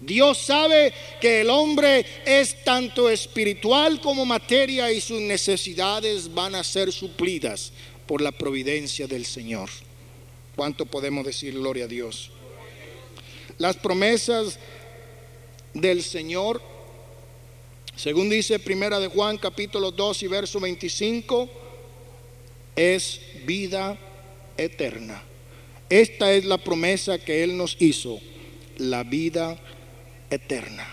Dios 0.00 0.38
sabe 0.38 0.92
que 1.20 1.40
el 1.40 1.50
hombre 1.50 2.06
es 2.24 2.62
tanto 2.62 3.10
espiritual 3.10 4.00
como 4.00 4.24
materia 4.24 4.92
y 4.92 5.00
sus 5.00 5.20
necesidades 5.20 6.32
van 6.32 6.54
a 6.54 6.62
ser 6.62 6.92
suplidas 6.92 7.72
por 8.06 8.20
la 8.20 8.30
providencia 8.30 9.08
del 9.08 9.26
Señor. 9.26 9.68
¿Cuánto 10.54 10.86
podemos 10.86 11.26
decir 11.26 11.54
gloria 11.54 11.86
a 11.86 11.88
Dios? 11.88 12.30
Las 13.58 13.76
promesas 13.76 14.60
del 15.74 16.04
Señor 16.04 16.62
según 17.98 18.30
dice 18.30 18.60
Primera 18.60 19.00
de 19.00 19.08
Juan 19.08 19.38
capítulo 19.38 19.90
2 19.90 20.22
y 20.22 20.26
verso 20.28 20.60
25, 20.60 21.48
es 22.76 23.20
vida 23.44 23.98
eterna. 24.56 25.20
Esta 25.90 26.30
es 26.32 26.44
la 26.44 26.58
promesa 26.58 27.18
que 27.18 27.42
Él 27.42 27.56
nos 27.56 27.76
hizo, 27.80 28.20
la 28.76 29.02
vida 29.02 29.58
eterna. 30.30 30.86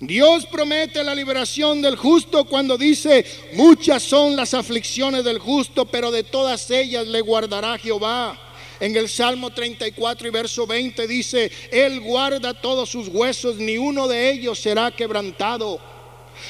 Dios 0.00 0.44
promete 0.46 1.04
la 1.04 1.14
liberación 1.14 1.80
del 1.80 1.94
justo 1.94 2.44
cuando 2.44 2.76
dice, 2.76 3.24
muchas 3.52 4.02
son 4.02 4.34
las 4.34 4.54
aflicciones 4.54 5.22
del 5.22 5.38
justo, 5.38 5.86
pero 5.86 6.10
de 6.10 6.24
todas 6.24 6.68
ellas 6.72 7.06
le 7.06 7.20
guardará 7.20 7.78
Jehová. 7.78 8.45
En 8.80 8.96
el 8.96 9.08
Salmo 9.08 9.50
34 9.50 10.28
y 10.28 10.30
verso 10.30 10.66
20 10.66 11.06
dice, 11.06 11.50
Él 11.70 12.00
guarda 12.00 12.54
todos 12.54 12.90
sus 12.90 13.08
huesos, 13.08 13.56
ni 13.56 13.78
uno 13.78 14.06
de 14.06 14.30
ellos 14.30 14.58
será 14.58 14.90
quebrantado. 14.90 15.80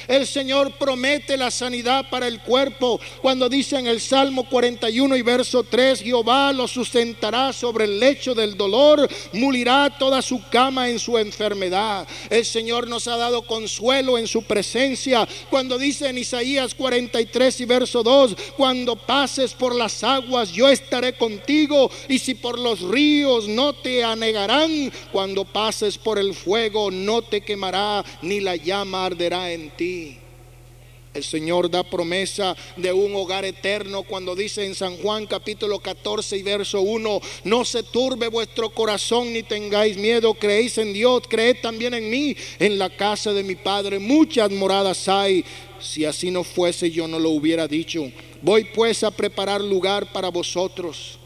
El 0.09 0.27
Señor 0.27 0.73
promete 0.79 1.37
la 1.37 1.51
sanidad 1.51 2.09
para 2.11 2.27
el 2.27 2.41
cuerpo 2.41 3.01
cuando 3.21 3.49
dice 3.49 3.79
en 3.79 3.87
el 3.87 4.01
Salmo 4.01 4.49
41 4.49 5.17
y 5.17 5.23
verso 5.23 5.65
3, 5.65 6.01
Jehová 6.01 6.53
lo 6.53 6.69
sustentará 6.69 7.53
sobre 7.53 7.85
el 7.85 7.99
lecho 7.99 8.35
del 8.35 8.57
dolor, 8.57 9.09
mulirá 9.33 9.97
toda 9.99 10.23
su 10.23 10.43
cama 10.49 10.89
en 10.89 10.99
su 10.99 11.19
enfermedad. 11.19 12.07
El 12.31 12.45
Señor 12.45 12.89
nos 12.89 13.09
ha 13.09 13.17
dado 13.17 13.43
consuelo 13.43 14.19
en 14.19 14.27
su 14.27 14.43
presencia 14.43 15.27
cuando 15.51 15.79
dice 15.79 16.09
en 16.09 16.19
Isaías 16.19 16.75
43 16.75 17.61
y 17.61 17.65
verso 17.65 18.03
2, 18.03 18.37
cuando 18.57 18.97
pases 18.97 19.55
por 19.55 19.75
las 19.75 20.03
aguas 20.05 20.53
yo 20.53 20.69
estaré 20.69 21.15
contigo 21.15 21.91
y 22.09 22.19
si 22.19 22.35
por 22.35 22.59
los 22.59 22.81
ríos 22.81 23.49
no 23.49 23.73
te 23.73 24.05
anegarán, 24.05 24.93
cuando 25.13 25.45
pases 25.45 25.99
por 25.99 26.19
el 26.19 26.35
fuego 26.35 26.91
no 26.91 27.23
te 27.23 27.41
quemará 27.41 28.05
ni 28.23 28.41
la 28.41 28.57
llama 28.57 29.07
arderá 29.07 29.51
en 29.53 29.71
ti. 29.71 29.76
El 29.79 31.25
Señor 31.25 31.71
da 31.71 31.83
promesa 31.83 32.57
de 32.77 32.93
un 32.93 33.15
hogar 33.15 33.45
eterno 33.45 34.03
cuando 34.03 34.37
dice 34.37 34.65
en 34.65 34.75
San 34.75 34.97
Juan 34.99 35.27
capítulo 35.27 35.81
14 35.81 36.37
y 36.37 36.43
verso 36.43 36.83
1, 36.83 37.21
no 37.45 37.65
se 37.65 37.83
turbe 37.83 38.29
vuestro 38.29 38.71
corazón 38.71 39.33
ni 39.33 39.43
tengáis 39.43 39.97
miedo, 39.97 40.35
creéis 40.35 40.77
en 40.79 40.93
Dios, 40.93 41.23
creed 41.29 41.57
también 41.63 41.95
en 41.95 42.11
mí, 42.11 42.37
en 42.59 42.79
la 42.79 42.91
casa 42.91 43.33
de 43.33 43.43
mi 43.43 43.55
Padre 43.55 43.99
muchas 43.99 44.51
moradas 44.51 45.09
hay, 45.09 45.45
si 45.81 46.05
así 46.05 46.31
no 46.31 46.45
fuese 46.45 46.91
yo 46.91 47.09
no 47.09 47.19
lo 47.19 47.31
hubiera 47.31 47.67
dicho. 47.67 48.11
Voy 48.43 48.65
pues 48.65 49.03
a 49.03 49.11
preparar 49.11 49.63
lugar 49.63 50.13
para 50.13 50.29
vosotros. 50.29 51.19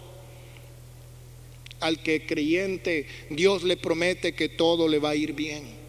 Al 1.80 2.00
que 2.00 2.26
creyente 2.26 3.06
Dios 3.30 3.64
le 3.64 3.76
promete 3.76 4.34
que 4.34 4.48
todo 4.48 4.86
le 4.86 4.98
va 4.98 5.10
a 5.10 5.16
ir 5.16 5.32
bien 5.32 5.79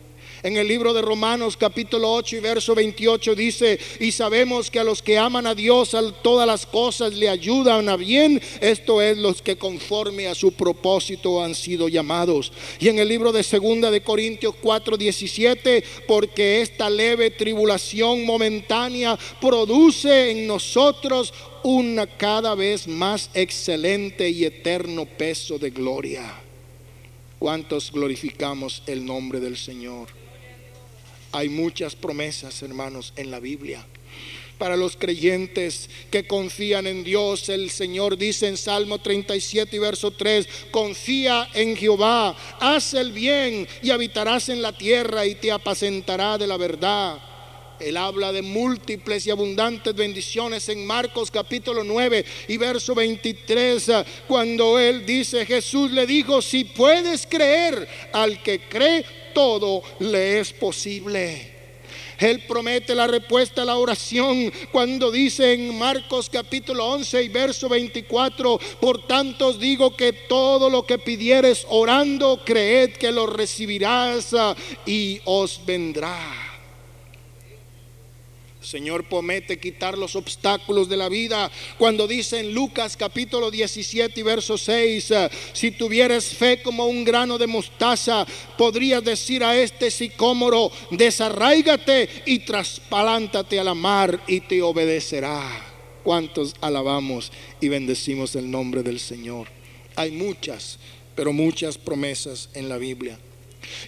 En 0.43 0.57
el 0.57 0.67
libro 0.67 0.91
de 0.91 1.03
Romanos 1.03 1.55
capítulo 1.55 2.11
8 2.13 2.37
y 2.37 2.39
verso 2.39 2.73
28 2.73 3.35
dice, 3.35 3.79
y 3.99 4.11
sabemos 4.11 4.71
que 4.71 4.79
a 4.79 4.83
los 4.83 5.03
que 5.03 5.19
aman 5.19 5.45
a 5.45 5.53
Dios 5.53 5.93
a 5.93 6.11
todas 6.11 6.47
las 6.47 6.65
cosas 6.65 7.13
le 7.13 7.29
ayudan 7.29 7.87
a 7.89 7.95
bien, 7.95 8.41
esto 8.59 9.03
es 9.03 9.19
los 9.19 9.43
que 9.43 9.57
conforme 9.57 10.27
a 10.27 10.33
su 10.33 10.53
propósito 10.53 11.43
han 11.43 11.53
sido 11.53 11.89
llamados. 11.89 12.51
Y 12.79 12.87
en 12.87 12.97
el 12.97 13.07
libro 13.07 13.31
de 13.31 13.43
segunda 13.43 13.91
de 13.91 14.01
Corintios 14.01 14.55
4, 14.59 14.97
17, 14.97 15.83
porque 16.07 16.61
esta 16.61 16.89
leve 16.89 17.29
tribulación 17.29 18.25
momentánea 18.25 19.19
produce 19.39 20.31
en 20.31 20.47
nosotros 20.47 21.35
una 21.61 22.07
cada 22.07 22.55
vez 22.55 22.87
más 22.87 23.29
excelente 23.35 24.27
y 24.31 24.45
eterno 24.45 25.05
peso 25.05 25.59
de 25.59 25.69
gloria. 25.69 26.41
¿Cuántos 27.37 27.91
glorificamos 27.91 28.81
el 28.87 29.05
nombre 29.05 29.39
del 29.39 29.55
Señor? 29.55 30.20
Hay 31.31 31.49
muchas 31.49 31.95
promesas, 31.95 32.61
hermanos, 32.61 33.13
en 33.15 33.31
la 33.31 33.39
Biblia. 33.39 33.85
Para 34.57 34.75
los 34.75 34.95
creyentes 34.95 35.89
que 36.11 36.27
confían 36.27 36.85
en 36.85 37.03
Dios, 37.03 37.49
el 37.49 37.71
Señor 37.71 38.17
dice 38.17 38.47
en 38.47 38.57
Salmo 38.57 38.99
37 38.99 39.75
y 39.75 39.79
verso 39.79 40.11
3, 40.11 40.47
confía 40.69 41.49
en 41.53 41.75
Jehová, 41.75 42.35
haz 42.59 42.93
el 42.93 43.11
bien 43.11 43.67
y 43.81 43.89
habitarás 43.89 44.49
en 44.49 44.61
la 44.61 44.77
tierra 44.77 45.25
y 45.25 45.35
te 45.35 45.51
apacentará 45.51 46.37
de 46.37 46.45
la 46.45 46.57
verdad. 46.57 47.19
Él 47.79 47.97
habla 47.97 48.31
de 48.31 48.43
múltiples 48.43 49.25
y 49.25 49.31
abundantes 49.31 49.95
bendiciones 49.95 50.69
en 50.69 50.85
Marcos 50.85 51.31
capítulo 51.31 51.83
9 51.83 52.23
y 52.47 52.57
verso 52.57 52.93
23, 52.93 53.91
cuando 54.27 54.77
él 54.77 55.05
dice, 55.05 55.45
Jesús 55.45 55.89
le 55.89 56.05
dijo, 56.05 56.41
si 56.41 56.65
puedes 56.65 57.25
creer, 57.25 57.87
al 58.13 58.43
que 58.43 58.59
cree, 58.59 59.03
todo 59.33 59.81
le 59.99 60.39
es 60.39 60.53
posible. 60.53 61.61
Él 62.21 62.43
promete 62.47 62.93
la 62.93 63.07
respuesta 63.07 63.63
a 63.63 63.65
la 63.65 63.77
oración 63.77 64.53
cuando 64.71 65.09
dice 65.09 65.53
en 65.53 65.75
Marcos 65.77 66.29
capítulo 66.29 66.85
11 66.85 67.23
y 67.23 67.29
verso 67.29 67.67
24, 67.67 68.59
por 68.79 69.07
tanto 69.07 69.47
os 69.47 69.59
digo 69.59 69.95
que 69.95 70.13
todo 70.13 70.69
lo 70.69 70.85
que 70.85 70.99
pidieres 70.99 71.65
orando, 71.69 72.41
creed 72.45 72.91
que 72.91 73.11
lo 73.11 73.25
recibirás 73.25 74.35
y 74.85 75.19
os 75.25 75.65
vendrá. 75.65 76.50
Señor 78.61 79.05
promete 79.05 79.59
quitar 79.59 79.97
los 79.97 80.15
obstáculos 80.15 80.87
de 80.87 80.95
la 80.95 81.09
vida. 81.09 81.49
Cuando 81.79 82.07
dice 82.07 82.39
en 82.39 82.53
Lucas 82.53 82.95
capítulo 82.95 83.49
17 83.49 84.19
y 84.19 84.23
verso 84.23 84.55
6, 84.55 85.11
eh, 85.11 85.29
si 85.51 85.71
tuvieras 85.71 86.25
fe 86.25 86.61
como 86.61 86.85
un 86.85 87.03
grano 87.03 87.39
de 87.39 87.47
mostaza, 87.47 88.25
podrías 88.57 89.03
decir 89.03 89.43
a 89.43 89.57
este 89.57 89.89
sicómoro, 89.89 90.71
desarraígate 90.91 92.07
y 92.27 92.39
traspalántate 92.39 93.59
a 93.59 93.63
la 93.63 93.73
mar 93.73 94.21
y 94.27 94.41
te 94.41 94.61
obedecerá. 94.61 95.41
¿Cuántos 96.03 96.55
alabamos 96.61 97.31
y 97.59 97.67
bendecimos 97.67 98.35
el 98.35 98.49
nombre 98.49 98.83
del 98.83 98.99
Señor? 98.99 99.47
Hay 99.95 100.11
muchas, 100.11 100.77
pero 101.15 101.33
muchas 101.33 101.79
promesas 101.79 102.49
en 102.53 102.69
la 102.69 102.77
Biblia. 102.77 103.19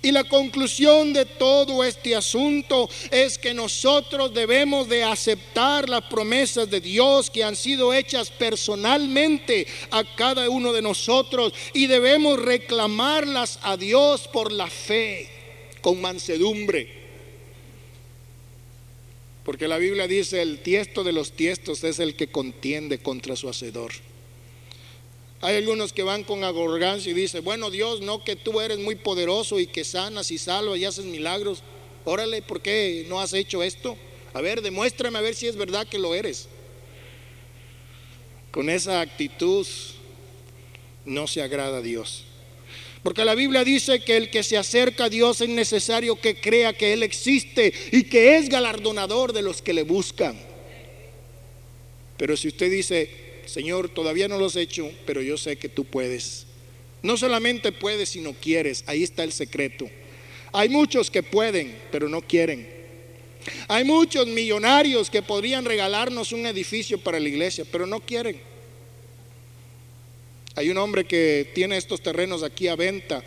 Y 0.01 0.11
la 0.11 0.23
conclusión 0.23 1.13
de 1.13 1.25
todo 1.25 1.83
este 1.83 2.15
asunto 2.15 2.89
es 3.11 3.37
que 3.37 3.53
nosotros 3.53 4.33
debemos 4.33 4.87
de 4.89 5.03
aceptar 5.03 5.89
las 5.89 6.03
promesas 6.03 6.69
de 6.69 6.81
Dios 6.81 7.29
que 7.29 7.43
han 7.43 7.55
sido 7.55 7.93
hechas 7.93 8.29
personalmente 8.29 9.67
a 9.91 10.03
cada 10.15 10.49
uno 10.49 10.73
de 10.73 10.81
nosotros 10.81 11.53
y 11.73 11.87
debemos 11.87 12.39
reclamarlas 12.39 13.59
a 13.63 13.77
Dios 13.77 14.27
por 14.27 14.51
la 14.51 14.67
fe, 14.67 15.29
con 15.81 16.01
mansedumbre. 16.01 17.03
Porque 19.43 19.67
la 19.67 19.77
Biblia 19.77 20.07
dice, 20.07 20.41
el 20.41 20.59
tiesto 20.59 21.03
de 21.03 21.11
los 21.11 21.33
tiestos 21.33 21.83
es 21.83 21.99
el 21.99 22.15
que 22.15 22.27
contiende 22.27 22.99
contra 22.99 23.35
su 23.35 23.49
hacedor. 23.49 23.91
Hay 25.43 25.57
algunos 25.57 25.91
que 25.91 26.03
van 26.03 26.23
con 26.23 26.45
agorgancia 26.45 27.11
y 27.11 27.13
dicen, 27.13 27.43
bueno 27.43 27.69
Dios, 27.69 27.99
no 27.99 28.23
que 28.23 28.37
tú 28.37 28.61
eres 28.61 28.79
muy 28.79 28.95
poderoso 28.95 29.59
y 29.59 29.67
que 29.67 29.83
sanas 29.83 30.31
y 30.31 30.37
salvas 30.37 30.79
y 30.79 30.85
haces 30.85 31.03
milagros. 31.03 31.63
Órale, 32.05 32.41
¿por 32.41 32.61
qué 32.61 33.05
no 33.09 33.19
has 33.19 33.33
hecho 33.33 33.61
esto? 33.61 33.97
A 34.33 34.39
ver, 34.39 34.61
demuéstrame 34.61 35.19
a 35.19 35.21
ver 35.21 35.35
si 35.35 35.47
es 35.47 35.57
verdad 35.57 35.85
que 35.85 35.99
lo 35.99 36.15
eres. 36.15 36.47
Con 38.51 38.69
esa 38.69 39.01
actitud 39.01 39.67
no 41.03 41.27
se 41.27 41.41
agrada 41.41 41.79
a 41.79 41.81
Dios. 41.81 42.23
Porque 43.03 43.25
la 43.25 43.35
Biblia 43.35 43.65
dice 43.65 43.99
que 43.99 44.15
el 44.15 44.29
que 44.29 44.43
se 44.43 44.57
acerca 44.57 45.05
a 45.05 45.09
Dios 45.09 45.41
es 45.41 45.49
necesario 45.49 46.15
que 46.21 46.39
crea 46.39 46.71
que 46.71 46.93
Él 46.93 47.03
existe 47.03 47.73
y 47.91 48.03
que 48.03 48.37
es 48.37 48.47
galardonador 48.47 49.33
de 49.33 49.41
los 49.41 49.61
que 49.61 49.73
le 49.73 49.83
buscan. 49.83 50.39
Pero 52.15 52.37
si 52.37 52.47
usted 52.47 52.71
dice, 52.71 53.32
Señor, 53.45 53.89
todavía 53.89 54.27
no 54.27 54.37
lo 54.37 54.45
has 54.45 54.55
hecho, 54.55 54.91
pero 55.05 55.21
yo 55.21 55.37
sé 55.37 55.57
que 55.57 55.69
tú 55.69 55.85
puedes. 55.85 56.47
No 57.01 57.17
solamente 57.17 57.71
puedes, 57.71 58.09
sino 58.09 58.33
quieres. 58.33 58.83
Ahí 58.87 59.03
está 59.03 59.23
el 59.23 59.31
secreto. 59.31 59.89
Hay 60.53 60.69
muchos 60.69 61.11
que 61.11 61.23
pueden, 61.23 61.77
pero 61.91 62.07
no 62.07 62.21
quieren. 62.21 62.67
Hay 63.67 63.83
muchos 63.83 64.27
millonarios 64.27 65.09
que 65.09 65.21
podrían 65.21 65.65
regalarnos 65.65 66.31
un 66.31 66.45
edificio 66.45 66.97
para 66.97 67.19
la 67.19 67.27
iglesia, 67.27 67.65
pero 67.69 67.85
no 67.85 67.99
quieren. 67.99 68.39
Hay 70.55 70.69
un 70.69 70.77
hombre 70.77 71.05
que 71.05 71.51
tiene 71.53 71.77
estos 71.77 72.01
terrenos 72.01 72.43
aquí 72.43 72.67
a 72.67 72.75
venta 72.75 73.23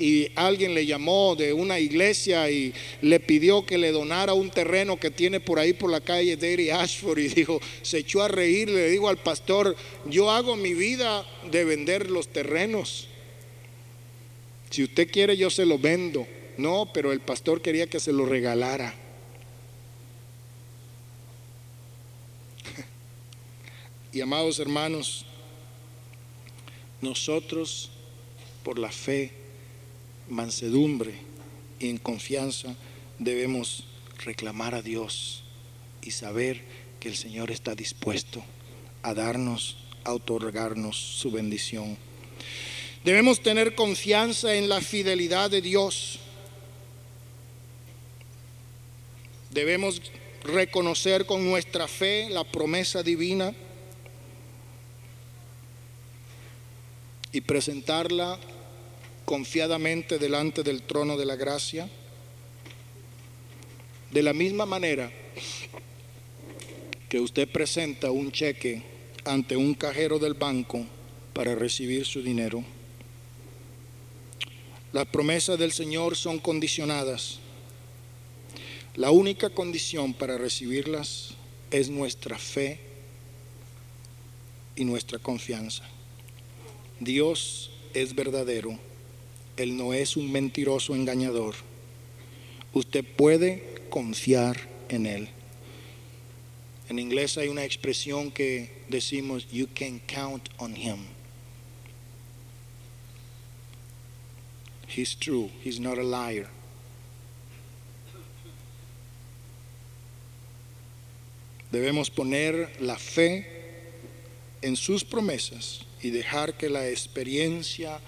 y 0.00 0.32
alguien 0.34 0.74
le 0.74 0.86
llamó 0.86 1.36
de 1.36 1.52
una 1.52 1.78
iglesia 1.78 2.50
y 2.50 2.72
le 3.02 3.20
pidió 3.20 3.66
que 3.66 3.76
le 3.76 3.92
donara 3.92 4.32
un 4.32 4.50
terreno 4.50 4.98
que 4.98 5.10
tiene 5.10 5.40
por 5.40 5.58
ahí 5.58 5.74
por 5.74 5.90
la 5.90 6.00
calle 6.00 6.38
Derry 6.38 6.70
Ashford 6.70 7.18
y 7.18 7.28
dijo, 7.28 7.60
se 7.82 7.98
echó 7.98 8.22
a 8.22 8.28
reír, 8.28 8.70
le 8.70 8.88
digo 8.88 9.10
al 9.10 9.18
pastor, 9.18 9.76
yo 10.06 10.30
hago 10.30 10.56
mi 10.56 10.72
vida 10.72 11.26
de 11.50 11.64
vender 11.64 12.10
los 12.10 12.28
terrenos. 12.28 13.08
Si 14.70 14.82
usted 14.82 15.10
quiere 15.10 15.36
yo 15.36 15.50
se 15.50 15.66
lo 15.66 15.78
vendo. 15.78 16.26
No, 16.56 16.90
pero 16.92 17.12
el 17.12 17.20
pastor 17.20 17.60
quería 17.60 17.86
que 17.86 18.00
se 18.00 18.12
lo 18.12 18.24
regalara. 18.24 18.94
y 24.12 24.20
amados 24.20 24.58
hermanos, 24.58 25.26
nosotros 27.02 27.90
por 28.62 28.78
la 28.78 28.90
fe 28.90 29.39
mansedumbre 30.30 31.14
y 31.78 31.88
en 31.88 31.98
confianza 31.98 32.74
debemos 33.18 33.84
reclamar 34.24 34.74
a 34.74 34.82
Dios 34.82 35.42
y 36.02 36.12
saber 36.12 36.62
que 36.98 37.08
el 37.08 37.16
Señor 37.16 37.50
está 37.50 37.74
dispuesto 37.74 38.42
a 39.02 39.14
darnos, 39.14 39.76
a 40.04 40.12
otorgarnos 40.12 40.96
su 40.96 41.30
bendición. 41.30 41.96
Debemos 43.04 43.42
tener 43.42 43.74
confianza 43.74 44.54
en 44.54 44.68
la 44.68 44.80
fidelidad 44.80 45.50
de 45.50 45.62
Dios. 45.62 46.18
Debemos 49.50 50.02
reconocer 50.44 51.26
con 51.26 51.48
nuestra 51.48 51.88
fe 51.88 52.28
la 52.30 52.44
promesa 52.44 53.02
divina 53.02 53.54
y 57.32 57.40
presentarla 57.40 58.38
confiadamente 59.30 60.18
delante 60.18 60.64
del 60.64 60.82
trono 60.82 61.16
de 61.16 61.24
la 61.24 61.36
gracia. 61.36 61.88
De 64.10 64.24
la 64.24 64.32
misma 64.32 64.66
manera 64.66 65.08
que 67.08 67.20
usted 67.20 67.48
presenta 67.48 68.10
un 68.10 68.32
cheque 68.32 68.82
ante 69.24 69.56
un 69.56 69.74
cajero 69.74 70.18
del 70.18 70.34
banco 70.34 70.84
para 71.32 71.54
recibir 71.54 72.06
su 72.06 72.24
dinero, 72.24 72.64
las 74.92 75.06
promesas 75.06 75.56
del 75.60 75.70
Señor 75.70 76.16
son 76.16 76.40
condicionadas. 76.40 77.38
La 78.96 79.12
única 79.12 79.48
condición 79.48 80.12
para 80.12 80.38
recibirlas 80.38 81.34
es 81.70 81.88
nuestra 81.88 82.36
fe 82.36 82.80
y 84.74 84.84
nuestra 84.84 85.20
confianza. 85.20 85.84
Dios 86.98 87.70
es 87.94 88.12
verdadero 88.12 88.89
él 89.56 89.76
no 89.76 89.92
es 89.92 90.16
un 90.16 90.30
mentiroso 90.30 90.94
engañador. 90.94 91.54
Usted 92.72 93.04
puede 93.04 93.74
confiar 93.90 94.68
en 94.88 95.06
Él. 95.06 95.28
En 96.88 96.98
inglés 96.98 97.38
hay 97.38 97.48
una 97.48 97.64
expresión 97.64 98.30
que 98.30 98.70
decimos, 98.88 99.48
you 99.50 99.68
can 99.74 100.00
count 100.06 100.48
on 100.58 100.74
Him. 100.74 101.06
He's 104.88 105.14
true, 105.14 105.50
He's 105.64 105.78
not 105.78 105.98
a 105.98 106.02
liar. 106.02 106.48
Debemos 111.70 112.10
poner 112.10 112.72
la 112.80 112.98
fe 112.98 113.46
en 114.62 114.74
sus 114.74 115.04
promesas 115.04 115.86
y 116.02 116.10
dejar 116.10 116.56
que 116.56 116.68
la 116.68 116.88
experiencia 116.88 118.00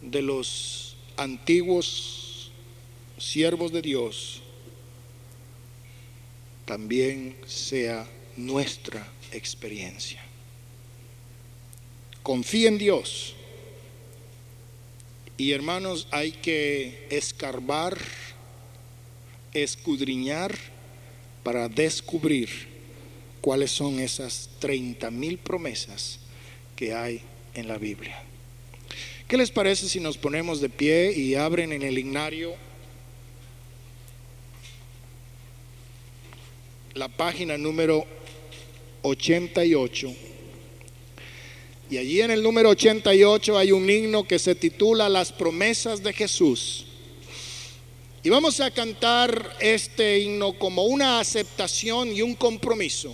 de 0.00 0.22
los 0.22 0.96
antiguos 1.16 2.50
siervos 3.18 3.72
de 3.72 3.82
Dios, 3.82 4.42
también 6.64 7.36
sea 7.46 8.08
nuestra 8.36 9.06
experiencia. 9.32 10.22
Confía 12.22 12.68
en 12.68 12.78
Dios. 12.78 13.34
Y 15.38 15.52
hermanos, 15.52 16.08
hay 16.10 16.32
que 16.32 17.06
escarbar, 17.10 17.96
escudriñar 19.52 20.56
para 21.42 21.68
descubrir 21.68 22.50
cuáles 23.40 23.70
son 23.70 24.00
esas 24.00 24.50
30 24.58 25.10
mil 25.10 25.38
promesas 25.38 26.18
que 26.74 26.94
hay 26.94 27.22
en 27.54 27.68
la 27.68 27.78
Biblia. 27.78 28.22
¿Qué 29.28 29.36
les 29.36 29.50
parece 29.50 29.88
si 29.88 29.98
nos 29.98 30.16
ponemos 30.16 30.60
de 30.60 30.68
pie 30.68 31.10
y 31.10 31.34
abren 31.34 31.72
en 31.72 31.82
el 31.82 31.98
ignario 31.98 32.54
la 36.94 37.08
página 37.08 37.58
número 37.58 38.06
88? 39.02 40.14
Y 41.90 41.98
allí 41.98 42.20
en 42.20 42.30
el 42.30 42.40
número 42.40 42.68
88 42.68 43.58
hay 43.58 43.72
un 43.72 43.90
himno 43.90 44.28
que 44.28 44.38
se 44.38 44.54
titula 44.54 45.08
Las 45.08 45.32
promesas 45.32 46.04
de 46.04 46.12
Jesús. 46.12 46.86
Y 48.22 48.30
vamos 48.30 48.60
a 48.60 48.70
cantar 48.70 49.56
este 49.58 50.20
himno 50.20 50.56
como 50.56 50.84
una 50.84 51.18
aceptación 51.18 52.12
y 52.12 52.22
un 52.22 52.36
compromiso 52.36 53.12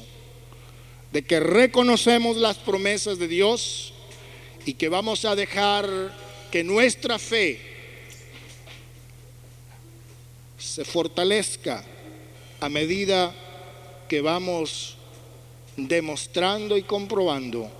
de 1.10 1.22
que 1.22 1.40
reconocemos 1.40 2.36
las 2.36 2.58
promesas 2.58 3.18
de 3.18 3.28
Dios 3.28 3.91
y 4.64 4.74
que 4.74 4.88
vamos 4.88 5.24
a 5.24 5.34
dejar 5.34 5.88
que 6.50 6.62
nuestra 6.62 7.18
fe 7.18 7.60
se 10.58 10.84
fortalezca 10.84 11.84
a 12.60 12.68
medida 12.68 13.34
que 14.08 14.20
vamos 14.20 14.96
demostrando 15.76 16.76
y 16.76 16.82
comprobando 16.82 17.70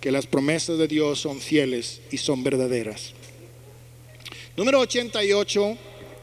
que 0.00 0.12
las 0.12 0.26
promesas 0.26 0.78
de 0.78 0.86
Dios 0.86 1.18
son 1.18 1.40
fieles 1.40 2.02
y 2.10 2.18
son 2.18 2.44
verdaderas. 2.44 3.12
Número 4.56 4.80
88, 4.80 5.78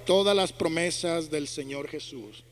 todas 0.06 0.36
las 0.36 0.54
promesas 0.54 1.30
del 1.30 1.48
Señor 1.48 1.90
Jesús. 1.90 2.44